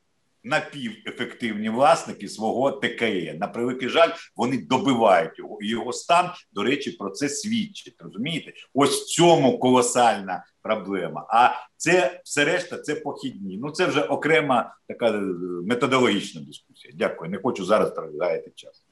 Напівефективні 0.44 1.68
власники 1.68 2.28
свого 2.28 2.72
ТКЕ. 2.72 3.36
На 3.40 3.48
превеликий 3.48 3.88
жаль, 3.88 4.10
вони 4.36 4.58
добивають 4.58 5.38
його. 5.38 5.58
Його 5.60 5.92
стан, 5.92 6.30
до 6.52 6.62
речі, 6.62 6.90
про 6.90 7.10
це 7.10 7.28
свідчить. 7.28 7.96
Розумієте? 7.98 8.52
Ось 8.74 9.06
цьому 9.06 9.58
колосальна 9.58 10.44
проблема. 10.62 11.26
А 11.30 11.50
це 11.76 12.20
все 12.24 12.44
решта 12.44 12.78
це 12.78 12.94
похідні. 12.94 13.58
Ну 13.62 13.70
це 13.70 13.86
вже 13.86 14.00
окрема 14.00 14.74
така 14.88 15.10
е, 15.10 15.20
методологічна 15.64 16.40
дискусія. 16.40 16.94
Дякую. 16.96 17.30
Не 17.30 17.38
хочу 17.38 17.64
зараз 17.64 17.94
тратити 17.94 18.52
час. 18.54 18.84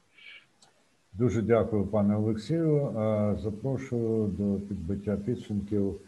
Дуже 1.13 1.43
дякую, 1.43 1.87
пане 1.87 2.17
Олексію. 2.17 2.93
Запрошую 3.43 4.27
до 4.27 4.61
підбиття 4.61 5.17
підсумків 5.17 6.01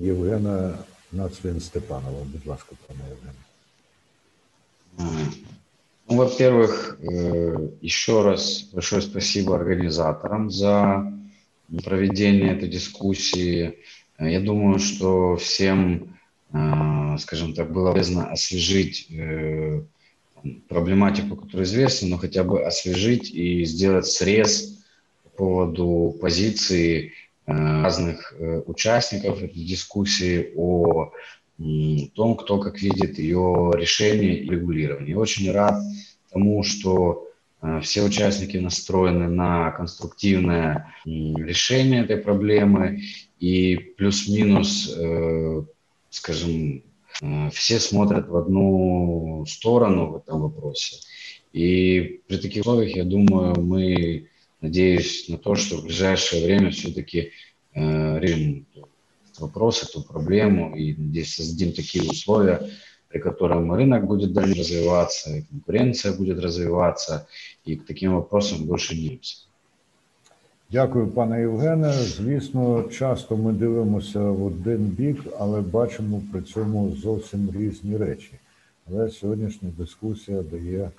Євгена 0.00 0.78
Нацвін 1.12 1.60
Степанова. 1.60 2.24
Будь 2.32 2.46
ласка, 2.46 2.72
пане 2.88 3.00
Євгене. 3.08 3.45
Ну, 4.98 6.16
во-первых, 6.16 6.98
э, 7.00 7.68
еще 7.80 8.22
раз 8.22 8.68
большое 8.72 9.02
спасибо 9.02 9.56
организаторам 9.56 10.50
за 10.50 11.12
проведение 11.84 12.52
этой 12.52 12.68
дискуссии. 12.68 13.78
Я 14.18 14.40
думаю, 14.40 14.78
что 14.78 15.36
всем, 15.36 16.16
э, 16.52 17.16
скажем 17.18 17.54
так, 17.54 17.72
было 17.72 17.92
полезно 17.92 18.30
освежить 18.30 19.08
э, 19.10 19.82
проблематику, 20.68 21.36
которая 21.36 21.66
известна, 21.66 22.08
но 22.08 22.18
хотя 22.18 22.44
бы 22.44 22.64
освежить 22.64 23.30
и 23.32 23.64
сделать 23.64 24.06
срез 24.06 24.84
по 25.24 25.30
поводу 25.30 26.16
позиции 26.20 27.12
э, 27.46 27.52
разных 27.52 28.32
э, 28.38 28.62
участников 28.66 29.42
этой 29.42 29.64
дискуссии 29.64 30.52
о 30.56 31.12
том, 32.14 32.36
кто 32.36 32.58
как 32.58 32.80
видит 32.80 33.18
ее 33.18 33.72
решение 33.74 34.40
и 34.40 34.50
регулирование. 34.50 35.16
Очень 35.16 35.50
рад 35.50 35.80
тому, 36.30 36.62
что 36.62 37.28
э, 37.62 37.80
все 37.82 38.02
участники 38.02 38.56
настроены 38.56 39.28
на 39.28 39.70
конструктивное 39.70 40.94
решение 41.04 42.04
этой 42.04 42.18
проблемы 42.18 43.02
и 43.38 43.76
плюс-минус, 43.96 44.96
скажем, 46.10 46.82
Э, 47.22 47.50
все 47.50 47.78
смотрят 47.78 48.28
в 48.28 48.36
одну 48.36 49.44
сторону 49.46 50.10
в 50.10 50.16
этом 50.16 50.42
вопросе. 50.42 50.96
И 51.52 52.20
при 52.26 52.36
таких 52.36 52.62
условиях, 52.62 52.96
я 52.96 53.04
думаю, 53.04 53.60
мы 53.60 54.28
надеюсь 54.60 55.28
на 55.28 55.38
то, 55.38 55.54
что 55.54 55.78
в 55.78 55.84
ближайшее 55.84 56.44
время 56.44 56.70
все-таки 56.70 57.30
э, 57.74 58.18
решим 58.20 58.66
этот 59.35 59.41
вопрос, 59.41 59.83
эту 59.83 60.01
проблему, 60.01 60.75
и 60.75 60.95
надеюсь, 60.95 61.35
создадим 61.35 61.73
такие 61.73 62.09
условия, 62.09 62.61
при 63.09 63.19
которых 63.19 63.75
рынок 63.75 64.05
будет 64.05 64.33
дальше 64.33 64.59
развиваться, 64.59 65.35
и 65.35 65.41
конкуренция 65.41 66.13
будет 66.13 66.39
развиваться, 66.39 67.27
и 67.65 67.75
к 67.75 67.85
таким 67.85 68.15
вопросам 68.15 68.65
больше 68.65 68.95
не 68.95 69.15
идти. 69.15 69.35
Дякую, 70.71 71.07
пане 71.07 71.39
Євгене. 71.39 71.93
Звісно, 71.93 72.83
часто 72.83 73.37
ми 73.37 73.53
дивимося 73.53 74.19
в 74.19 74.45
один 74.45 74.77
бік, 74.77 75.17
але 75.39 75.61
бачимо 75.61 76.21
при 76.31 76.41
цьому 76.41 76.95
зовсім 76.95 77.51
різні 77.55 77.97
речі. 77.97 78.31
Але 78.87 79.09
сьогоднішня 79.09 79.69
дискусія 79.77 80.41
дає 80.41 80.91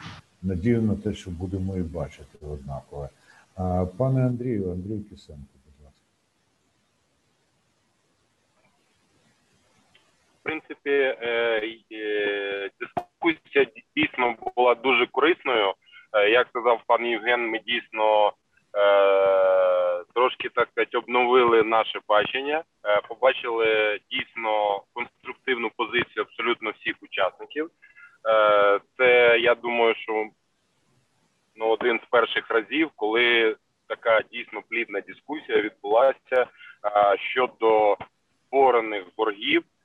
надію 0.43 0.83
на 0.83 0.95
те, 0.95 1.15
що 1.15 1.31
будемо 1.31 1.77
і 1.77 1.83
бачити 1.83 2.39
однакове. 2.53 3.09
А, 3.55 3.87
Пане 3.97 4.27
Андрію, 4.27 4.73
Андрій 4.73 5.01
Кисенко, 5.11 5.43
Принципі, 10.48 10.92
е, 10.92 11.62
е, 11.92 12.70
дискусія 12.80 13.66
дійсно 13.96 14.36
була 14.56 14.76
дуже 14.76 15.06
корисною. 15.06 15.74
Як 16.30 16.48
сказав 16.48 16.82
пан 16.88 17.06
Євген, 17.06 17.50
ми 17.50 17.60
дійсно 17.60 18.32
трошки 20.16 20.50
так 20.50 20.70
сказати, 20.72 20.98
обновили 20.98 21.64
наше 21.64 22.00
бачення, 22.08 22.64
побачили 23.08 24.00
дійсно 24.12 24.82
конструктивну 24.94 25.72
позицію 25.78 26.26
абсолютно 26.30 26.72
всіх 26.72 26.96
учасників. 27.02 27.70
Це 28.98 29.40
я 29.40 29.56
думаю, 29.56 29.96
що 29.96 30.30
ну, 31.56 31.66
один 31.68 32.00
з 32.06 32.10
перших 32.10 32.50
разів, 32.50 32.90
коли 32.96 33.56
така 33.88 34.22
дійсно 34.32 34.62
плідна 34.70 35.02
дискусія 35.02 35.62
відбулася 35.62 36.48
щодо 37.34 37.98
створених 38.48 39.04
боргів, 39.18 39.62
е, 39.62 39.77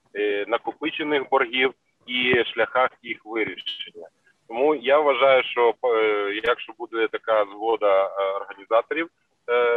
накопичених 0.46 1.28
боргів 1.30 1.74
і 2.06 2.44
шляхах 2.44 2.90
їх 3.02 3.20
вирішення. 3.24 4.08
Тому 4.48 4.74
я 4.74 4.98
вважаю, 4.98 5.42
що 5.42 5.74
е, 5.84 6.40
якщо 6.44 6.72
буде 6.78 7.08
така 7.08 7.44
згода 7.44 8.04
е, 8.06 8.36
організаторів 8.36 9.08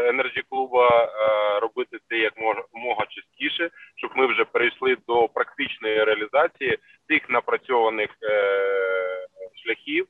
енерджі 0.10 0.44
клуба 0.50 1.10
робити 1.62 1.98
це 2.10 2.18
як 2.18 2.34
мога 2.74 3.06
частіше, 3.10 3.70
щоб 3.96 4.12
ми 4.16 4.26
вже 4.26 4.46
перейшли 4.46 4.98
до 5.08 5.28
практичної 5.28 6.04
реалізації 6.04 6.78
тих 7.08 7.30
напрацьованих 7.30 8.10
шляхів 9.64 10.08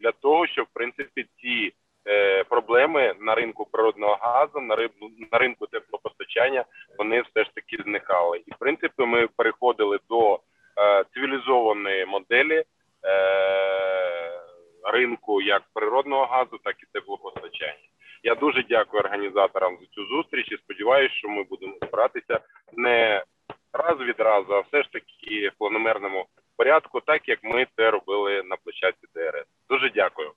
для 0.00 0.12
того, 0.20 0.46
щоб 0.46 0.64
в 0.64 0.74
принципі 0.74 1.26
ці 1.40 1.72
Е, 2.08 2.44
проблеми 2.44 3.14
на 3.20 3.34
ринку 3.34 3.66
природного 3.72 4.18
газу, 4.20 4.60
на 4.60 4.76
ринку, 4.76 5.10
на 5.32 5.38
ринку 5.38 5.66
теплопостачання 5.66 6.64
вони 6.98 7.20
все 7.20 7.44
ж 7.44 7.50
таки 7.54 7.82
зникали. 7.82 8.38
І 8.46 8.52
в 8.52 8.58
принципі 8.58 9.02
ми 9.02 9.26
переходили 9.36 9.98
до 10.08 10.34
е, 10.34 11.04
цивілізованої 11.14 12.06
моделі 12.06 12.64
е, 13.04 14.40
ринку 14.84 15.42
як 15.42 15.62
природного 15.74 16.26
газу, 16.26 16.58
так 16.64 16.76
і 16.82 16.86
теплопостачання. 16.92 17.88
Я 18.22 18.34
дуже 18.34 18.64
дякую 18.68 19.02
організаторам 19.02 19.78
за 19.80 19.86
цю 19.86 20.06
зустріч 20.06 20.52
і 20.52 20.56
сподіваюся, 20.88 21.14
що 21.14 21.28
ми 21.28 21.44
будемо 21.50 21.74
збиратися 21.82 22.40
не 22.76 23.24
раз 23.72 23.98
від 24.00 24.20
разу, 24.20 24.52
а 24.52 24.60
все 24.60 24.82
ж 24.82 24.88
таки 24.92 25.48
в 25.48 25.58
планомерному 25.58 26.26
порядку, 26.56 27.00
так 27.06 27.28
як 27.28 27.38
ми 27.44 27.66
це 27.76 27.90
робили 27.90 28.42
на 28.42 28.56
площадці 28.64 29.06
ДРС. 29.14 29.46
Дуже 29.70 29.90
дякую. 29.94 30.30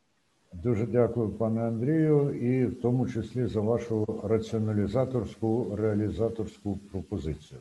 Дуже 0.53 0.85
дякую, 0.85 1.29
пане 1.29 1.61
Андрію, 1.61 2.33
і 2.41 2.65
в 2.65 2.81
тому 2.81 3.09
числі 3.09 3.45
за 3.45 3.61
вашу 3.61 4.21
раціоналізаторську 4.23 5.75
реалізаторську 5.79 6.79
пропозицію. 6.91 7.59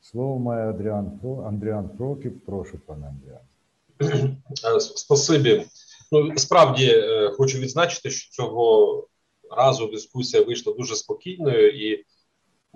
Слово 0.00 0.38
має 0.38 0.68
Андріан 0.68 1.20
Андріан 1.46 1.88
Прокіп. 1.98 2.44
Прошу, 2.46 2.78
пане 2.86 3.06
Андріан. 3.06 4.36
Е, 4.76 4.80
спасибі. 4.80 5.66
Ну 6.12 6.32
справді 6.36 6.86
е, 6.86 7.30
хочу 7.36 7.58
відзначити, 7.58 8.10
що 8.10 8.30
цього 8.30 9.06
разу 9.50 9.86
дискусія 9.86 10.42
вийшла 10.42 10.72
дуже 10.72 10.96
спокійною, 10.96 11.70
і 11.70 12.04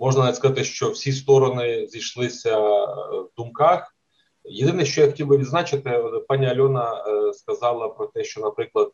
можна 0.01 0.23
навіть 0.23 0.35
сказати, 0.35 0.63
що 0.63 0.89
всі 0.89 1.11
сторони 1.11 1.87
зійшлися 1.87 2.59
в 2.59 3.29
думках. 3.37 3.95
Єдине, 4.43 4.85
що 4.85 5.01
я 5.01 5.07
хотів 5.07 5.27
би 5.27 5.37
відзначити, 5.37 6.03
пані 6.27 6.45
Альона 6.45 7.05
е, 7.07 7.33
сказала 7.33 7.89
про 7.89 8.07
те, 8.07 8.23
що, 8.23 8.41
наприклад. 8.41 8.91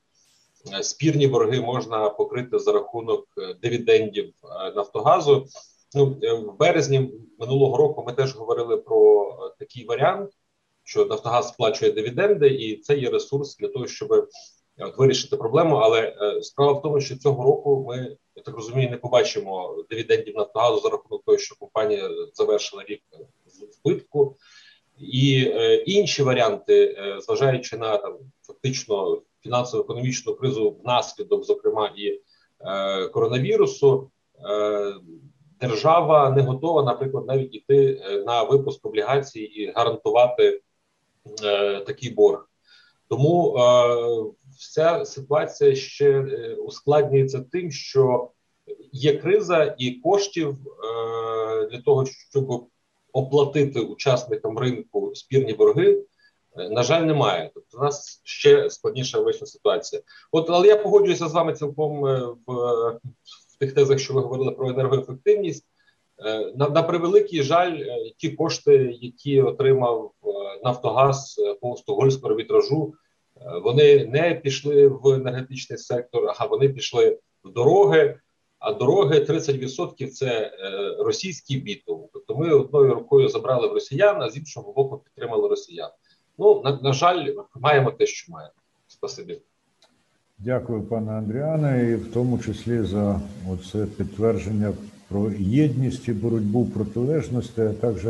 Е, 0.73 0.83
спірні 0.83 1.27
борги 1.27 1.61
можна 1.61 2.09
покрити 2.09 2.59
за 2.59 2.71
рахунок 2.71 3.27
е, 3.37 3.53
дивідендів 3.53 4.33
е, 4.43 4.71
Нафтогазу. 4.75 5.47
Ну 5.95 6.05
в 6.21 6.57
березні 6.57 7.11
минулого 7.39 7.77
року 7.77 8.03
ми 8.07 8.13
теж 8.13 8.35
говорили 8.35 8.77
про 8.77 9.31
такий 9.59 9.85
варіант, 9.85 10.31
що 10.83 11.05
Нафтогаз 11.05 11.47
сплачує 11.47 11.91
дивіденди, 11.91 12.47
і 12.47 12.77
це 12.77 12.97
є 12.97 13.09
ресурс 13.09 13.57
для 13.57 13.67
того, 13.67 13.87
щоб 13.87 14.27
от, 14.79 14.97
вирішити 14.97 15.37
проблему. 15.37 15.75
Але 15.75 16.15
справа 16.41 16.71
в 16.71 16.81
тому, 16.81 17.01
що 17.01 17.17
цього 17.17 17.43
року 17.43 17.85
ми 17.87 18.17
я 18.37 18.43
так 18.43 18.55
розумію, 18.55 18.89
не 18.89 18.97
побачимо 18.97 19.83
дивідендів 19.89 20.35
Нафтогазу 20.35 20.79
за 20.79 20.89
рахунок 20.89 21.23
того, 21.25 21.37
що 21.37 21.55
компанія 21.55 22.09
завершила 22.33 22.83
рік 22.87 23.01
в 23.45 23.71
збитку. 23.73 24.35
І 24.99 25.51
е, 25.55 25.75
інші 25.75 26.23
варіанти, 26.23 26.95
е, 26.97 27.21
зважаючи 27.21 27.77
на 27.77 27.97
там 27.97 28.17
фактично 28.41 29.21
фінансово-економічну 29.43 30.35
кризу 30.35 30.75
внаслідок, 30.83 31.43
зокрема 31.43 31.93
і 31.97 32.21
е, 32.61 33.07
коронавірусу, 33.07 34.09
е, 34.49 34.93
держава 35.61 36.29
не 36.29 36.41
готова, 36.41 36.83
наприклад, 36.83 37.25
навіть 37.27 37.55
іти 37.55 38.01
е, 38.05 38.17
на 38.17 38.43
випуск 38.43 38.85
облігацій 38.85 39.41
і 39.41 39.71
гарантувати 39.71 40.61
е, 41.43 41.79
такий 41.79 42.09
борг. 42.09 42.49
Тому 43.09 43.57
е, 43.57 44.36
вся 44.57 45.05
ситуація 45.05 45.75
ще 45.75 46.11
е, 46.11 46.55
ускладнюється 46.55 47.41
тим, 47.51 47.71
що 47.71 48.31
є 48.91 49.17
криза 49.17 49.75
і 49.77 49.91
коштів 49.91 50.49
е, 50.49 51.67
для 51.67 51.81
того, 51.81 52.05
щоб 52.05 52.67
оплатити 53.13 53.79
учасникам 53.79 54.57
ринку 54.57 55.15
спірні 55.15 55.53
борги. 55.53 56.03
Е, 56.57 56.69
на 56.69 56.83
жаль, 56.83 57.01
немає. 57.01 57.51
Тобто, 57.53 57.77
у 57.77 57.81
нас 57.81 58.21
ще 58.23 58.69
складніша 58.69 59.19
вийшла 59.19 59.47
ситуація. 59.47 60.01
От, 60.31 60.49
але 60.49 60.67
я 60.67 60.75
погоджуюся 60.75 61.27
з 61.27 61.33
вами 61.33 61.53
цілком 61.53 62.01
в, 62.01 62.99
в 63.55 63.59
тих 63.59 63.73
тезах, 63.73 63.99
що 63.99 64.13
ви 64.13 64.21
говорили 64.21 64.51
про 64.51 64.69
енергоефективність. 64.69 65.65
На, 66.55 66.69
на 66.69 66.83
превеликий 66.83 67.43
жаль, 67.43 67.79
ті 68.17 68.29
кошти, 68.29 68.97
які 69.01 69.41
отримав 69.41 70.11
Нафтогаз 70.63 71.41
по 71.61 71.77
стокгольмському 71.77 72.31
арбітражу, 72.33 72.93
вони 73.63 74.05
не 74.05 74.35
пішли 74.35 74.87
в 74.87 75.07
енергетичний 75.07 75.79
сектор, 75.79 76.33
а 76.37 76.45
вони 76.45 76.69
пішли 76.69 77.19
в 77.43 77.51
дороги. 77.51 78.19
А 78.59 78.73
дороги 78.73 79.19
30% 79.19 80.07
це 80.07 80.51
російський 80.99 81.57
бітум. 81.57 82.07
Тобто 82.13 82.35
ми 82.35 82.53
одною 82.53 82.93
рукою 82.93 83.29
забрали 83.29 83.67
в 83.67 83.73
росіян, 83.73 84.21
а 84.21 84.29
з 84.29 84.37
іншого 84.37 84.73
боку 84.73 84.97
підтримали 84.97 85.47
росіян. 85.47 85.89
Ну 86.37 86.61
на, 86.63 86.79
на 86.81 86.93
жаль, 86.93 87.33
маємо 87.55 87.91
те, 87.91 88.05
що 88.05 88.31
маємо. 88.31 88.53
Спасибі. 88.87 89.41
Дякую, 90.39 90.81
пане 90.83 91.11
Андріане, 91.11 91.91
і 91.91 91.95
в 91.95 92.13
тому 92.13 92.39
числі 92.39 92.81
за 92.81 93.21
оце 93.49 93.85
підтвердження 93.85 94.73
про 95.09 95.31
єдність 95.39 96.07
і 96.07 96.13
боротьбу 96.13 96.65
протилежності, 96.65 97.61
а 97.61 97.73
також 97.73 98.05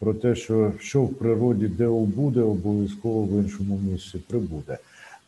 про 0.00 0.14
те, 0.14 0.34
що 0.34 0.72
що 0.78 1.02
в 1.02 1.14
природі 1.14 1.68
де 1.68 1.88
буде, 1.88 2.40
обов'язково 2.40 3.22
в 3.22 3.42
іншому 3.42 3.78
місці 3.78 4.18
прибуде. 4.28 4.78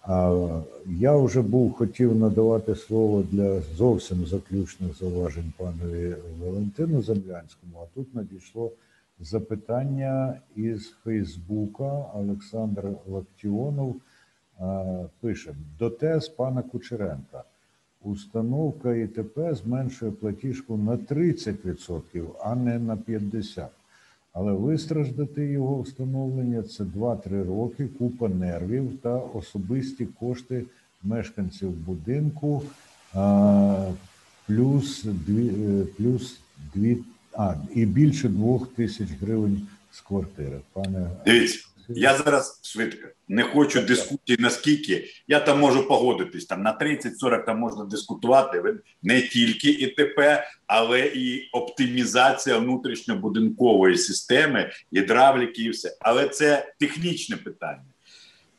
А 0.03 0.49
я 0.87 1.17
вже 1.17 1.43
був 1.43 1.73
хотів 1.73 2.17
надавати 2.17 2.75
слово 2.75 3.25
для 3.31 3.61
зовсім 3.61 4.27
заключних 4.27 4.99
зауважень 4.99 5.53
панові 5.57 6.17
Валентину 6.41 7.03
Землянському, 7.03 7.73
а 7.83 7.87
тут 7.95 8.15
надійшло. 8.15 8.71
Запитання 9.21 10.41
із 10.57 10.95
Фейсбука 11.05 12.05
Олександр 12.15 12.85
Лактіонов 13.09 13.97
пише 15.21 15.55
до 15.79 15.91
тез 15.91 16.29
пана 16.29 16.63
Кучеренка. 16.63 17.45
Установка 18.03 18.95
ІТП 18.95 19.39
зменшує 19.55 20.13
платіжку 20.13 20.77
на 20.77 20.97
30%, 20.97 22.27
а 22.45 22.55
не 22.55 22.79
на 22.79 22.97
50%. 22.97 23.69
Але 24.33 24.53
вистраждати 24.53 25.47
його 25.47 25.81
встановлення 25.81 26.63
це 26.63 26.85
2-3 26.85 27.45
роки, 27.45 27.89
купа 27.99 28.29
нервів 28.29 28.99
та 29.03 29.17
особисті 29.17 30.07
кошти 30.07 30.65
мешканців 31.03 31.71
будинку 31.71 32.63
плюс 34.47 35.05
2, 35.05 35.41
е, 35.41 35.85
плюс 35.97 36.41
дві 36.75 36.99
а, 37.37 37.55
і 37.75 37.87
більше 37.87 38.29
двох 38.29 38.69
тисяч 38.69 39.09
гривень 39.21 39.67
з 39.93 40.01
квартири. 40.01 40.61
Пане 40.73 41.11
Дивіться, 41.27 41.69
я 41.97 42.17
зараз 42.17 42.61
швидко 42.63 43.09
не 43.29 43.43
хочу 43.43 43.83
дискусії 43.83 44.37
наскільки. 44.39 45.05
Я 45.29 45.41
там 45.41 45.61
можу 45.61 45.89
погодитись 45.89 46.47
там 46.47 46.63
на 46.63 46.79
30-40 46.79 47.47
там 47.47 47.59
можна 47.59 47.85
дискутувати 47.85 48.63
не 49.03 49.23
тільки 49.23 49.71
ІТП, 49.71 50.45
але 50.67 51.01
і 51.01 51.49
оптимізація 51.53 52.59
внутрішньобудинкової 52.59 53.97
системи, 53.97 54.71
гідравліки 54.97 55.63
і 55.63 55.71
все. 55.71 55.97
Але 56.01 56.29
це 56.29 56.75
технічне 56.79 57.37
питання. 57.37 57.85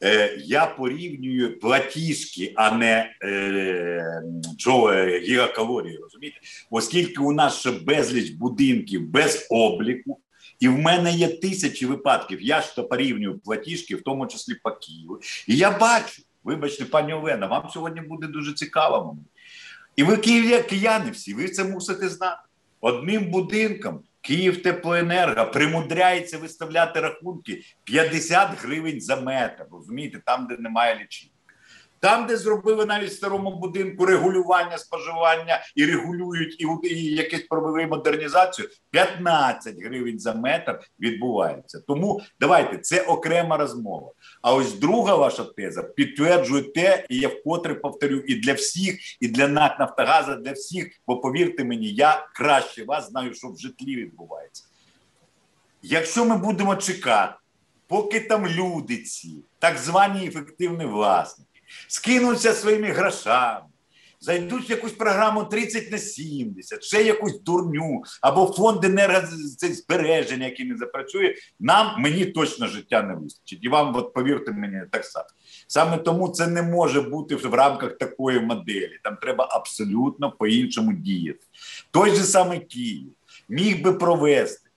Е, 0.04 0.38
я 0.46 0.66
порівнюю 0.66 1.60
платіжки, 1.60 2.54
а 2.56 2.72
не 2.72 3.12
е, 3.24 4.22
джо, 4.58 4.90
е, 4.90 5.20
гігакалорії, 5.20 5.98
розумієте? 5.98 6.38
Оскільки 6.72 7.22
у 7.22 7.32
нас 7.32 7.60
ще 7.60 7.72
безліч 7.72 8.30
будинків 8.30 9.10
без 9.10 9.48
обліку, 9.50 10.20
і 10.64 10.68
в 10.68 10.80
мене 10.80 11.12
є 11.14 11.28
тисячі 11.28 11.86
випадків. 11.86 12.42
Я 12.42 12.62
ж 12.62 12.76
то 12.76 12.84
порівнюю 12.84 13.40
платіжки, 13.40 13.96
в 13.96 14.02
тому 14.02 14.28
числі 14.28 14.56
по 14.56 14.72
Києву. 14.72 15.20
І 15.48 15.58
я 15.58 15.78
бачу, 15.78 16.22
вибачте, 16.44 16.86
пані 16.86 17.14
Олена, 17.14 17.48
вам 17.48 17.70
сьогодні 17.70 18.02
буде 18.02 18.28
дуже 18.28 18.54
цікаво. 18.54 19.18
І 19.96 20.04
ви 20.04 20.18
кияни 20.64 21.12
всі, 21.12 21.34
ви 21.34 21.50
це 21.50 21.64
мусите 21.64 22.10
знати. 22.10 22.42
Одним 22.82 23.32
будинком 23.32 24.04
Київ 24.22 24.64
теплоенерго 24.64 25.52
примудряється 25.52 26.38
виставляти 26.38 27.00
рахунки 27.00 27.64
50 27.84 28.50
гривень 28.62 29.02
за 29.02 29.16
метр. 29.16 29.66
Розумієте, 29.72 30.22
там, 30.26 30.48
де 30.48 30.58
немає 30.58 31.00
лічильника. 31.04 31.33
Там, 32.04 32.28
де 32.28 32.38
зробили 32.38 32.86
навіть 32.86 33.10
в 33.10 33.14
старому 33.14 33.60
будинку 33.60 34.06
регулювання 34.06 34.78
споживання 34.78 35.62
і 35.76 35.86
регулюють 35.86 36.62
і, 36.62 36.88
і 36.88 37.16
якісь 37.16 37.48
провели 37.48 37.88
модернізацію, 37.88 38.70
15 38.92 39.76
гривень 39.84 40.20
за 40.20 40.34
метр 40.34 40.80
відбувається. 41.00 41.82
Тому 41.88 42.22
давайте 42.40 42.78
це 42.78 43.02
окрема 43.02 43.58
розмова. 43.58 44.12
А 44.42 44.54
ось 44.54 44.74
друга 44.74 45.16
ваша 45.16 45.44
теза 45.44 45.84
підтверджує 45.84 46.64
те, 46.64 47.06
і 47.10 47.18
я 47.18 47.28
вкотре 47.28 47.76
повторю, 47.76 48.20
і 48.20 48.36
для 48.36 48.54
всіх, 48.54 49.22
і 49.22 49.28
для 49.28 49.48
НАК 49.48 49.80
Нафтогаза, 49.80 50.36
для 50.36 50.52
всіх. 50.52 50.92
Бо 51.08 51.18
повірте 51.18 51.64
мені, 51.64 51.88
я 51.88 52.28
краще 52.36 52.86
вас 52.86 53.10
знаю, 53.10 53.34
що 53.34 53.48
в 53.48 53.58
житлі 53.58 53.96
відбувається. 53.96 54.64
Якщо 55.82 56.26
ми 56.26 56.38
будемо 56.38 56.76
чекати, 56.76 57.34
поки 57.88 58.20
там 58.20 58.48
люди 58.48 58.98
ці, 58.98 59.44
так 59.60 59.78
звані 59.78 60.28
ефективні 60.28 60.86
власники, 60.86 61.53
скинуться 61.88 62.54
своїми 62.54 62.88
грошами, 62.88 63.66
зайдуть 64.20 64.70
в 64.70 64.72
якусь 64.72 64.92
програму 64.92 65.44
30 65.44 65.92
на 65.92 65.98
70, 65.98 66.84
ще 66.84 67.04
якусь 67.04 67.42
дурню, 67.42 68.04
або 68.22 68.54
фонд 68.58 68.86
енергозбереження, 68.86 70.46
який 70.46 70.66
не 70.66 70.78
запрацює, 70.78 71.36
нам 71.60 72.02
мені 72.02 72.26
точно 72.26 72.68
життя 72.68 73.02
не 73.02 73.16
вистачить. 73.16 73.60
І 73.62 73.70
вам, 73.70 73.96
от 73.96 74.14
повірте 74.14 74.52
мені, 74.52 74.82
так 74.92 75.06
само. 75.06 75.26
Саме 75.68 75.98
тому 75.98 76.30
це 76.30 76.48
не 76.48 76.62
може 76.62 77.02
бути 77.02 77.36
в 77.36 77.54
рамках 77.54 77.98
такої 77.98 78.40
моделі. 78.40 79.00
Там 79.04 79.18
треба 79.22 79.48
абсолютно 79.52 80.32
по-іншому 80.32 80.94
діяти. 80.94 81.46
Той 81.92 82.16
же 82.16 82.24
самий 82.24 82.60
Київ 82.60 83.12
міг 83.50 83.82
би 83.82 83.94
провести 83.94 84.70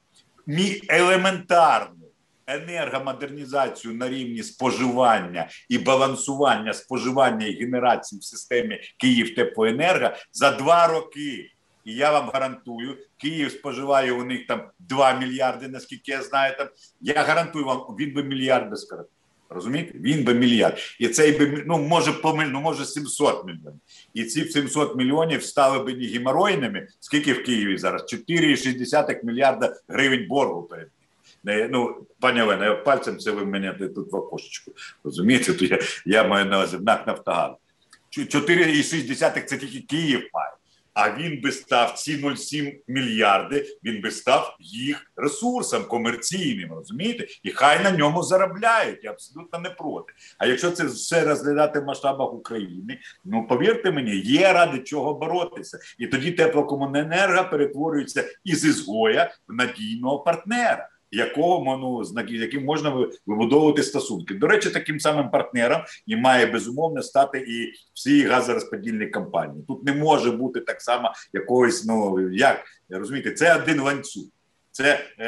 міг 0.46 0.80
елементарну 0.88 2.05
енергомодернізацію 2.46 3.94
на 3.94 4.08
рівні 4.08 4.42
споживання 4.42 5.48
і 5.68 5.78
балансування 5.78 6.72
споживання 6.72 7.46
і 7.46 7.54
генерації 7.54 8.18
в 8.18 8.24
системі 8.24 8.80
Київ 8.98 9.34
Теплоенерго 9.34 10.10
за 10.32 10.50
два 10.50 10.86
роки. 10.86 11.50
І 11.84 11.94
я 11.94 12.12
вам 12.12 12.30
гарантую, 12.34 12.96
Київ 13.16 13.50
споживає 13.50 14.12
у 14.12 14.24
них 14.24 14.46
там 14.46 14.62
2 14.78 15.12
мільярди, 15.12 15.68
наскільки 15.68 16.12
я 16.12 16.22
знаю. 16.22 16.54
Там 16.58 16.68
я 17.00 17.22
гарантую 17.22 17.64
вам, 17.64 17.78
він 17.78 18.14
би 18.14 18.22
мільярди 18.22 18.76
скоротив. 18.76 19.10
Розумієте? 19.48 19.98
Він 19.98 20.24
би 20.24 20.34
мільярд. 20.34 20.78
І 21.00 21.08
цей 21.08 21.32
би 21.32 21.64
ну 21.66 21.78
може 21.78 22.12
помиль, 22.12 22.46
ну 22.46 22.60
може 22.60 22.84
700 22.84 23.46
мільйонів. 23.46 23.80
І 24.14 24.24
ці 24.24 24.44
700 24.44 24.96
мільйонів 24.96 25.42
стали 25.42 25.78
би 25.78 25.94
не 25.94 26.06
геморойними. 26.06 26.88
Скільки 27.00 27.32
в 27.32 27.44
Києві 27.44 27.78
зараз? 27.78 28.02
4,6 28.02 29.24
мільярда 29.24 29.76
гривень 29.88 30.26
боргу 30.28 30.62
перед 30.62 30.88
не, 31.46 31.68
ну, 31.68 32.06
пані 32.20 32.42
Олена, 32.42 32.74
пальцем 32.74 33.18
це 33.18 33.30
ви 33.30 33.44
мене 33.44 33.72
тут 33.72 34.12
в 34.12 34.16
окошечку. 34.16 34.72
Розумієте, 35.04 35.54
то 35.54 35.64
я 35.64 35.78
я 36.06 36.24
маю 36.24 36.46
на 36.46 36.56
увазі 36.56 36.78
НАК 36.80 37.06
Нафтогаз. 37.06 37.52
4,6 38.18 39.44
це 39.44 39.58
тільки 39.58 39.80
Київ 39.80 40.30
має. 40.34 40.50
А 40.94 41.16
він 41.16 41.40
би 41.40 41.52
став 41.52 41.92
ці 41.92 42.24
0,7 42.24 42.76
мільярди, 42.88 43.78
він 43.84 44.02
би 44.02 44.10
став 44.10 44.56
їх 44.60 45.12
ресурсом 45.16 45.84
комерційним, 45.84 46.72
розумієте? 46.72 47.26
І 47.42 47.50
хай 47.50 47.84
на 47.84 47.90
ньому 47.90 48.22
заробляють. 48.22 49.04
Я 49.04 49.10
абсолютно 49.10 49.58
не 49.58 49.70
проти. 49.70 50.12
А 50.38 50.46
якщо 50.46 50.70
це 50.70 50.84
все 50.84 51.24
розглядати 51.24 51.80
в 51.80 51.84
масштабах 51.84 52.32
України, 52.32 52.98
ну 53.24 53.46
повірте 53.46 53.90
мені, 53.90 54.16
є 54.16 54.52
ради 54.52 54.78
чого 54.78 55.14
боротися. 55.14 55.78
І 55.98 56.06
тоді 56.06 56.30
теплокомуненерго 56.30 57.50
перетворюється 57.50 58.24
із 58.44 58.64
ізгоя 58.64 59.34
в 59.48 59.54
надійного 59.54 60.18
партнера 60.18 60.88
якого 61.16 61.76
ну, 61.76 62.04
з 62.04 62.24
яким 62.28 62.64
можна 62.64 63.08
вибудовувати 63.26 63.82
стосунки. 63.82 64.34
До 64.34 64.46
речі, 64.46 64.70
таким 64.70 65.00
самим 65.00 65.30
партнером 65.30 65.80
і 66.06 66.16
має 66.16 66.46
безумовно 66.46 67.02
стати 67.02 67.38
і 67.38 67.72
всі 67.94 68.22
газорозподільні 68.22 69.06
компанії. 69.06 69.64
Тут 69.68 69.84
не 69.84 69.92
може 69.92 70.30
бути 70.30 70.60
так 70.60 70.82
само 70.82 71.12
якогось, 71.32 71.84
ну 71.84 72.20
як 72.30 72.64
розумієте, 72.90 73.30
це 73.30 73.56
один 73.56 73.80
ланцюг. 73.80 74.24
Це 74.76 75.06
е, 75.18 75.26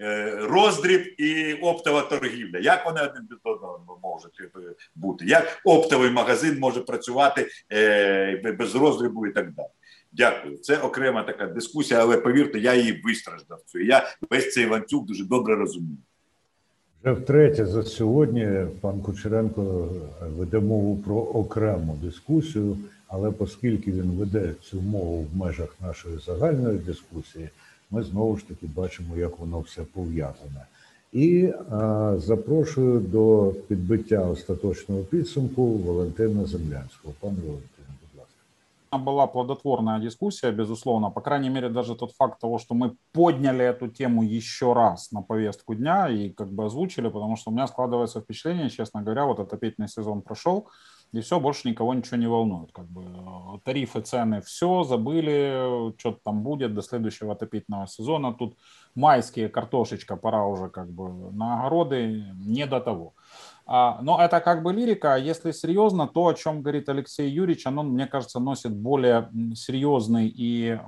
е, 0.00 0.30
роздріб 0.36 1.14
і 1.18 1.54
оптова 1.54 2.02
торгівля. 2.02 2.58
Як 2.58 2.86
вони 2.86 3.00
один 3.00 3.28
без 3.30 3.38
одного 3.44 4.00
можуть 4.02 4.40
е, 4.40 4.60
бути? 4.94 5.24
Як 5.26 5.60
оптовий 5.64 6.10
магазин 6.10 6.58
може 6.58 6.80
працювати 6.80 7.48
е, 7.72 8.54
без 8.58 8.74
роздрібу 8.74 9.26
і 9.26 9.32
так 9.32 9.52
далі? 9.52 9.68
Дякую. 10.12 10.58
Це 10.58 10.78
окрема 10.78 11.22
така 11.22 11.46
дискусія, 11.46 12.00
але 12.00 12.16
повірте, 12.16 12.58
я 12.58 12.74
її 12.74 13.02
вистраждав. 13.04 13.60
Я 13.86 14.06
весь 14.30 14.52
цей 14.52 14.66
ланцюг 14.66 15.06
дуже 15.06 15.24
добре 15.24 15.56
розумію. 15.56 15.98
Вже 17.02 17.12
втретє 17.12 17.66
за 17.66 17.82
сьогодні 17.82 18.48
пан 18.80 19.00
Кучеренко 19.00 19.88
веде 20.36 20.58
мову 20.60 20.96
про 20.96 21.16
окрему 21.16 21.98
дискусію, 22.02 22.78
але 23.08 23.32
оскільки 23.38 23.92
він 23.92 24.10
веде 24.10 24.54
цю 24.62 24.80
мову 24.80 25.26
в 25.32 25.36
межах 25.36 25.74
нашої 25.80 26.18
загальної 26.26 26.78
дискусії, 26.78 27.48
ми 27.90 28.02
знову 28.02 28.36
ж 28.36 28.48
таки 28.48 28.66
бачимо, 28.76 29.16
як 29.16 29.38
воно 29.38 29.60
все 29.60 29.82
пов'язане. 29.82 30.66
І 31.12 31.52
а, 31.70 32.14
запрошую 32.18 33.00
до 33.00 33.54
підбиття 33.68 34.28
остаточного 34.28 35.00
підсумку 35.00 35.78
Валентина 35.78 36.44
Землянського. 36.44 37.14
Пане 37.20 37.36
Валентин 37.46 37.77
была 38.90 39.26
плодотворная 39.26 39.98
дискуссия, 39.98 40.50
безусловно. 40.50 41.10
По 41.10 41.20
крайней 41.20 41.50
мере, 41.50 41.68
даже 41.68 41.94
тот 41.94 42.12
факт 42.12 42.40
того, 42.40 42.58
что 42.58 42.74
мы 42.74 42.96
подняли 43.12 43.64
эту 43.64 43.88
тему 43.88 44.22
еще 44.22 44.72
раз 44.72 45.12
на 45.12 45.22
повестку 45.22 45.74
дня 45.74 46.08
и 46.08 46.30
как 46.30 46.52
бы 46.52 46.64
озвучили, 46.64 47.08
потому 47.08 47.36
что 47.36 47.50
у 47.50 47.54
меня 47.54 47.66
складывается 47.66 48.20
впечатление, 48.20 48.70
честно 48.70 49.02
говоря, 49.02 49.26
вот 49.26 49.40
отопительный 49.40 49.88
сезон 49.88 50.22
прошел, 50.22 50.68
и 51.12 51.20
все, 51.20 51.40
больше 51.40 51.68
никого 51.68 51.94
ничего 51.94 52.16
не 52.16 52.26
волнует. 52.26 52.72
Как 52.72 52.86
бы 52.86 53.04
тарифы, 53.64 54.00
цены, 54.00 54.40
все, 54.42 54.84
забыли, 54.84 55.92
что-то 55.98 56.20
там 56.24 56.42
будет 56.42 56.74
до 56.74 56.82
следующего 56.82 57.32
отопительного 57.32 57.86
сезона. 57.86 58.34
Тут 58.34 58.56
майские 58.94 59.48
картошечка, 59.48 60.16
пора 60.16 60.46
уже 60.46 60.68
как 60.68 60.90
бы 60.90 61.32
на 61.32 61.60
огороды, 61.60 62.24
не 62.34 62.66
до 62.66 62.80
того. 62.80 63.14
А, 63.70 63.98
но 64.00 64.18
это 64.18 64.40
как 64.40 64.62
бы 64.62 64.72
лирика. 64.72 65.16
Если 65.16 65.52
серьезно, 65.52 66.08
то, 66.08 66.28
о 66.28 66.34
чем 66.34 66.62
говорит 66.62 66.88
Алексей 66.88 67.30
Юрьевич, 67.30 67.66
оно, 67.66 67.82
мне 67.82 68.06
кажется, 68.06 68.40
носит 68.40 68.74
более 68.74 69.30
серьезный 69.54 70.26
и 70.26 70.78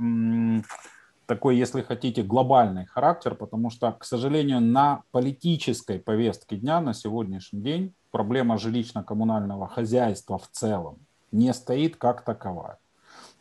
такой, 1.27 1.57
если 1.59 1.83
хотите, 1.83 2.23
глобальный 2.23 2.87
характер, 2.87 3.35
потому 3.35 3.71
что, 3.71 3.93
к 3.93 4.05
сожалению, 4.05 4.61
на 4.61 5.03
политической 5.13 5.99
повестке 5.99 6.57
дня 6.57 6.81
на 6.81 6.95
сегодняшний 6.95 7.61
день 7.61 7.95
проблема 8.11 8.57
жилищно-коммунального 8.57 9.69
хозяйства 9.69 10.39
в 10.39 10.49
целом 10.51 10.99
не 11.31 11.53
стоит 11.55 11.97
как 11.97 12.25
таковая. 12.25 12.80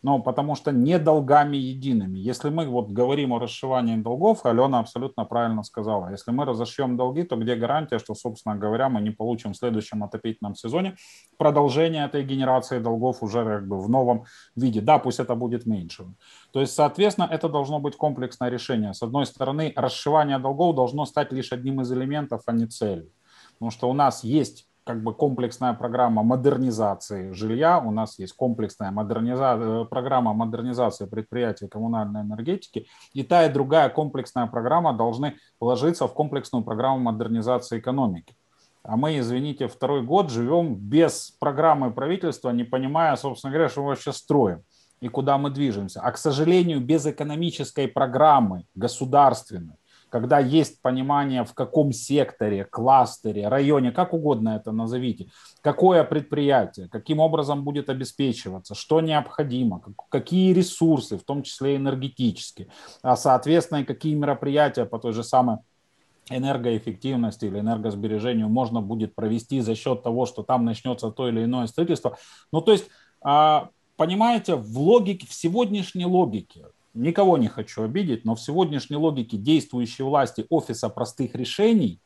Ну, 0.01 0.23
потому 0.23 0.55
что 0.55 0.71
не 0.71 0.97
долгами 0.97 1.57
едиными. 1.57 2.17
Если 2.17 2.49
мы 2.49 2.67
вот 2.67 2.89
говорим 2.89 3.33
о 3.33 3.39
расшивании 3.39 3.97
долгов, 3.97 4.45
Алена 4.45 4.79
абсолютно 4.79 5.25
правильно 5.25 5.63
сказала, 5.63 6.09
если 6.11 6.31
мы 6.31 6.45
разошьем 6.45 6.95
долги, 6.95 7.23
то 7.23 7.35
где 7.35 7.55
гарантия, 7.55 7.99
что, 7.99 8.15
собственно 8.15 8.55
говоря, 8.55 8.87
мы 8.87 9.01
не 9.01 9.11
получим 9.11 9.51
в 9.51 9.57
следующем 9.57 10.03
отопительном 10.03 10.55
сезоне 10.55 10.95
продолжение 11.37 12.05
этой 12.05 12.23
генерации 12.23 12.79
долгов 12.79 13.21
уже 13.21 13.43
как 13.43 13.67
бы 13.67 13.81
в 13.81 13.89
новом 13.89 14.23
виде. 14.55 14.79
Да, 14.79 14.99
пусть 14.99 15.19
это 15.19 15.35
будет 15.35 15.65
меньше. 15.65 16.05
То 16.53 16.61
есть, 16.61 16.73
соответственно, 16.73 17.27
это 17.29 17.49
должно 17.49 17.79
быть 17.79 17.97
комплексное 17.97 18.49
решение. 18.49 18.93
С 18.93 19.03
одной 19.03 19.25
стороны, 19.25 19.73
расшивание 19.75 20.39
долгов 20.39 20.75
должно 20.75 21.05
стать 21.05 21.33
лишь 21.33 21.51
одним 21.51 21.81
из 21.81 21.91
элементов, 21.91 22.43
а 22.45 22.53
не 22.53 22.67
целью. 22.67 23.11
Потому 23.53 23.71
что 23.71 23.89
у 23.89 23.93
нас 23.93 24.23
есть 24.23 24.68
как 24.89 25.03
бы 25.03 25.13
комплексная 25.13 25.73
программа 25.73 26.23
модернизации 26.23 27.31
жилья, 27.31 27.77
у 27.77 27.91
нас 27.91 28.17
есть 28.17 28.33
комплексная 28.33 28.89
модерниза... 28.89 29.55
Э, 29.61 29.85
программа 29.85 30.33
модернизации 30.33 31.05
предприятий 31.05 31.67
коммунальной 31.67 32.21
энергетики, 32.21 32.87
и 33.13 33.21
та 33.21 33.45
и 33.45 33.53
другая 33.53 33.89
комплексная 33.89 34.47
программа 34.47 34.93
должны 34.93 35.35
вложиться 35.59 36.07
в 36.07 36.13
комплексную 36.15 36.63
программу 36.63 37.11
модернизации 37.11 37.77
экономики. 37.77 38.33
А 38.81 38.97
мы, 38.97 39.19
извините, 39.19 39.67
второй 39.67 40.01
год 40.01 40.31
живем 40.31 40.73
без 40.73 41.37
программы 41.39 41.91
правительства, 41.91 42.49
не 42.49 42.63
понимая, 42.63 43.15
собственно 43.15 43.53
говоря, 43.53 43.69
что 43.69 43.81
мы 43.81 43.89
вообще 43.89 44.11
строим 44.11 44.63
и 45.01 45.07
куда 45.07 45.37
мы 45.37 45.51
движемся. 45.51 46.01
А, 46.01 46.11
к 46.11 46.17
сожалению, 46.17 46.81
без 46.81 47.05
экономической 47.05 47.87
программы 47.87 48.65
государственной, 48.73 49.75
когда 50.09 50.39
есть 50.39 50.81
понимание, 50.81 51.43
в 51.45 51.53
каком 51.53 51.91
секторе, 51.91 52.65
кластере, 52.65 53.47
районе, 53.47 53.91
как 53.91 54.13
угодно 54.13 54.49
это 54.49 54.71
назовите, 54.71 55.29
какое 55.61 56.03
предприятие, 56.03 56.89
каким 56.89 57.19
образом 57.19 57.63
будет 57.63 57.89
обеспечиваться, 57.89 58.75
что 58.75 59.01
необходимо, 59.01 59.81
какие 60.09 60.53
ресурсы, 60.53 61.17
в 61.17 61.23
том 61.23 61.43
числе 61.43 61.75
энергетические, 61.75 62.67
а 63.01 63.15
соответственно 63.15 63.79
и 63.79 63.85
какие 63.85 64.15
мероприятия 64.15 64.85
по 64.85 64.99
той 64.99 65.13
же 65.13 65.23
самой 65.23 65.57
энергоэффективности 66.29 67.45
или 67.45 67.59
энергосбережению 67.59 68.49
можно 68.49 68.81
будет 68.81 69.15
провести 69.15 69.61
за 69.61 69.75
счет 69.75 70.03
того, 70.03 70.25
что 70.25 70.43
там 70.43 70.65
начнется 70.65 71.09
то 71.11 71.27
или 71.27 71.43
иное 71.43 71.67
строительство. 71.67 72.17
Ну, 72.51 72.61
то 72.61 72.71
есть, 72.71 72.87
а, 73.21 73.69
понимаете, 73.97 74.55
в 74.55 74.77
логике, 74.77 75.27
в 75.27 75.33
сегодняшней 75.33 76.05
логике 76.05 76.65
никого 76.99 77.37
не 77.37 77.47
хочу 77.47 77.83
обидеть, 77.83 78.25
но 78.25 78.35
в 78.35 78.41
сегодняшней 78.41 78.97
логике 78.97 79.37
действующей 79.37 80.03
власти 80.03 80.45
офиса 80.49 80.89
простых 80.89 81.35
решений, 81.35 81.99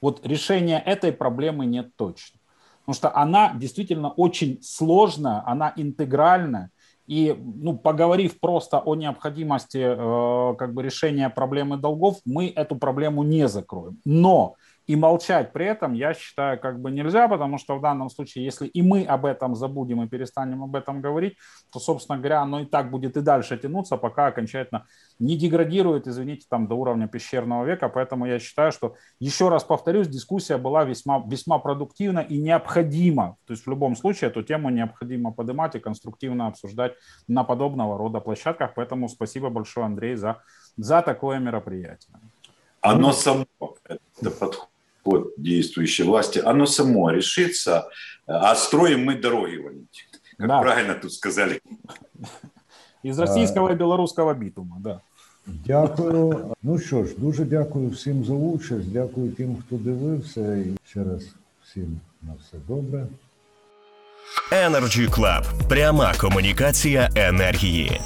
вот 0.00 0.26
решения 0.26 0.78
этой 0.78 1.12
проблемы 1.12 1.66
нет 1.66 1.90
точно. 1.96 2.38
потому 2.80 2.94
что 2.94 3.14
она 3.14 3.52
действительно 3.54 4.10
очень 4.10 4.60
сложная, 4.62 5.42
она 5.46 5.72
интегральная, 5.76 6.70
и 7.06 7.34
ну, 7.38 7.76
поговорив 7.76 8.38
просто 8.38 8.80
о 8.80 8.94
необходимости 8.94 9.78
э, 9.78 10.56
как 10.56 10.74
бы 10.74 10.82
решения 10.82 11.30
проблемы 11.30 11.78
долгов, 11.78 12.18
мы 12.26 12.48
эту 12.48 12.76
проблему 12.76 13.22
не 13.22 13.48
закроем. 13.48 13.98
Но 14.04 14.56
и 14.88 14.96
молчать 14.96 15.52
при 15.52 15.66
этом, 15.66 15.92
я 15.92 16.14
считаю, 16.14 16.58
как 16.58 16.80
бы 16.80 16.90
нельзя, 16.90 17.28
потому 17.28 17.58
что 17.58 17.76
в 17.76 17.82
данном 17.82 18.08
случае, 18.08 18.46
если 18.46 18.66
и 18.66 18.80
мы 18.80 19.04
об 19.04 19.26
этом 19.26 19.54
забудем 19.54 20.02
и 20.02 20.08
перестанем 20.08 20.62
об 20.62 20.74
этом 20.74 21.02
говорить, 21.02 21.36
то, 21.70 21.78
собственно 21.78 22.18
говоря, 22.18 22.40
оно 22.40 22.60
и 22.60 22.64
так 22.64 22.90
будет 22.90 23.18
и 23.18 23.20
дальше 23.20 23.58
тянуться, 23.58 23.98
пока 23.98 24.28
окончательно 24.28 24.86
не 25.18 25.36
деградирует, 25.36 26.08
извините, 26.08 26.46
там 26.48 26.66
до 26.68 26.74
уровня 26.74 27.06
пещерного 27.06 27.66
века. 27.66 27.90
Поэтому 27.90 28.24
я 28.24 28.38
считаю, 28.38 28.72
что, 28.72 28.94
еще 29.20 29.50
раз 29.50 29.62
повторюсь, 29.62 30.08
дискуссия 30.08 30.56
была 30.56 30.84
весьма, 30.84 31.22
весьма 31.26 31.58
продуктивна 31.58 32.20
и 32.20 32.38
необходима. 32.38 33.36
То 33.46 33.52
есть 33.52 33.66
в 33.66 33.70
любом 33.70 33.94
случае 33.94 34.30
эту 34.30 34.42
тему 34.42 34.70
необходимо 34.70 35.32
поднимать 35.32 35.74
и 35.74 35.80
конструктивно 35.80 36.46
обсуждать 36.46 36.94
на 37.28 37.44
подобного 37.44 37.98
рода 37.98 38.20
площадках. 38.20 38.72
Поэтому 38.74 39.10
спасибо 39.10 39.50
большое, 39.50 39.84
Андрей, 39.84 40.14
за, 40.14 40.38
за 40.78 41.02
такое 41.02 41.40
мероприятие. 41.40 42.16
Оно 42.80 43.12
само, 43.12 43.44
это 44.18 44.30
подход 44.30 44.70
действующей 45.36 46.04
власти, 46.06 46.38
оно 46.44 46.66
само 46.66 47.10
решится, 47.10 47.88
а 48.26 48.54
строим 48.54 49.04
мы 49.10 49.20
дороги, 49.20 49.56
Валентин. 49.56 50.04
Как 50.38 50.48
Да. 50.48 50.60
правильно 50.60 50.94
тут 50.94 51.12
сказали. 51.12 51.60
Из 53.04 53.18
российского 53.18 53.72
и 53.72 53.74
белорусского 53.74 54.34
битума, 54.34 54.76
да. 54.80 55.00
Дякую. 55.46 56.54
Ну 56.62 56.78
що 56.78 57.04
ж, 57.04 57.14
дуже 57.16 57.44
дякую 57.44 57.90
всім 57.90 58.24
за 58.24 58.32
участь. 58.32 58.92
Дякую 58.92 59.30
тим, 59.32 59.56
хто 59.66 59.76
дивився. 59.76 60.56
І 60.56 60.64
ще 60.90 61.04
раз 61.04 61.22
всім 61.64 62.00
на 62.22 62.34
все 62.40 62.56
добре. 62.68 63.06
Energy 64.52 65.08
Club. 65.10 65.68
Пряма 65.68 66.14
комунікація 66.20 67.10
енергії. 67.16 68.00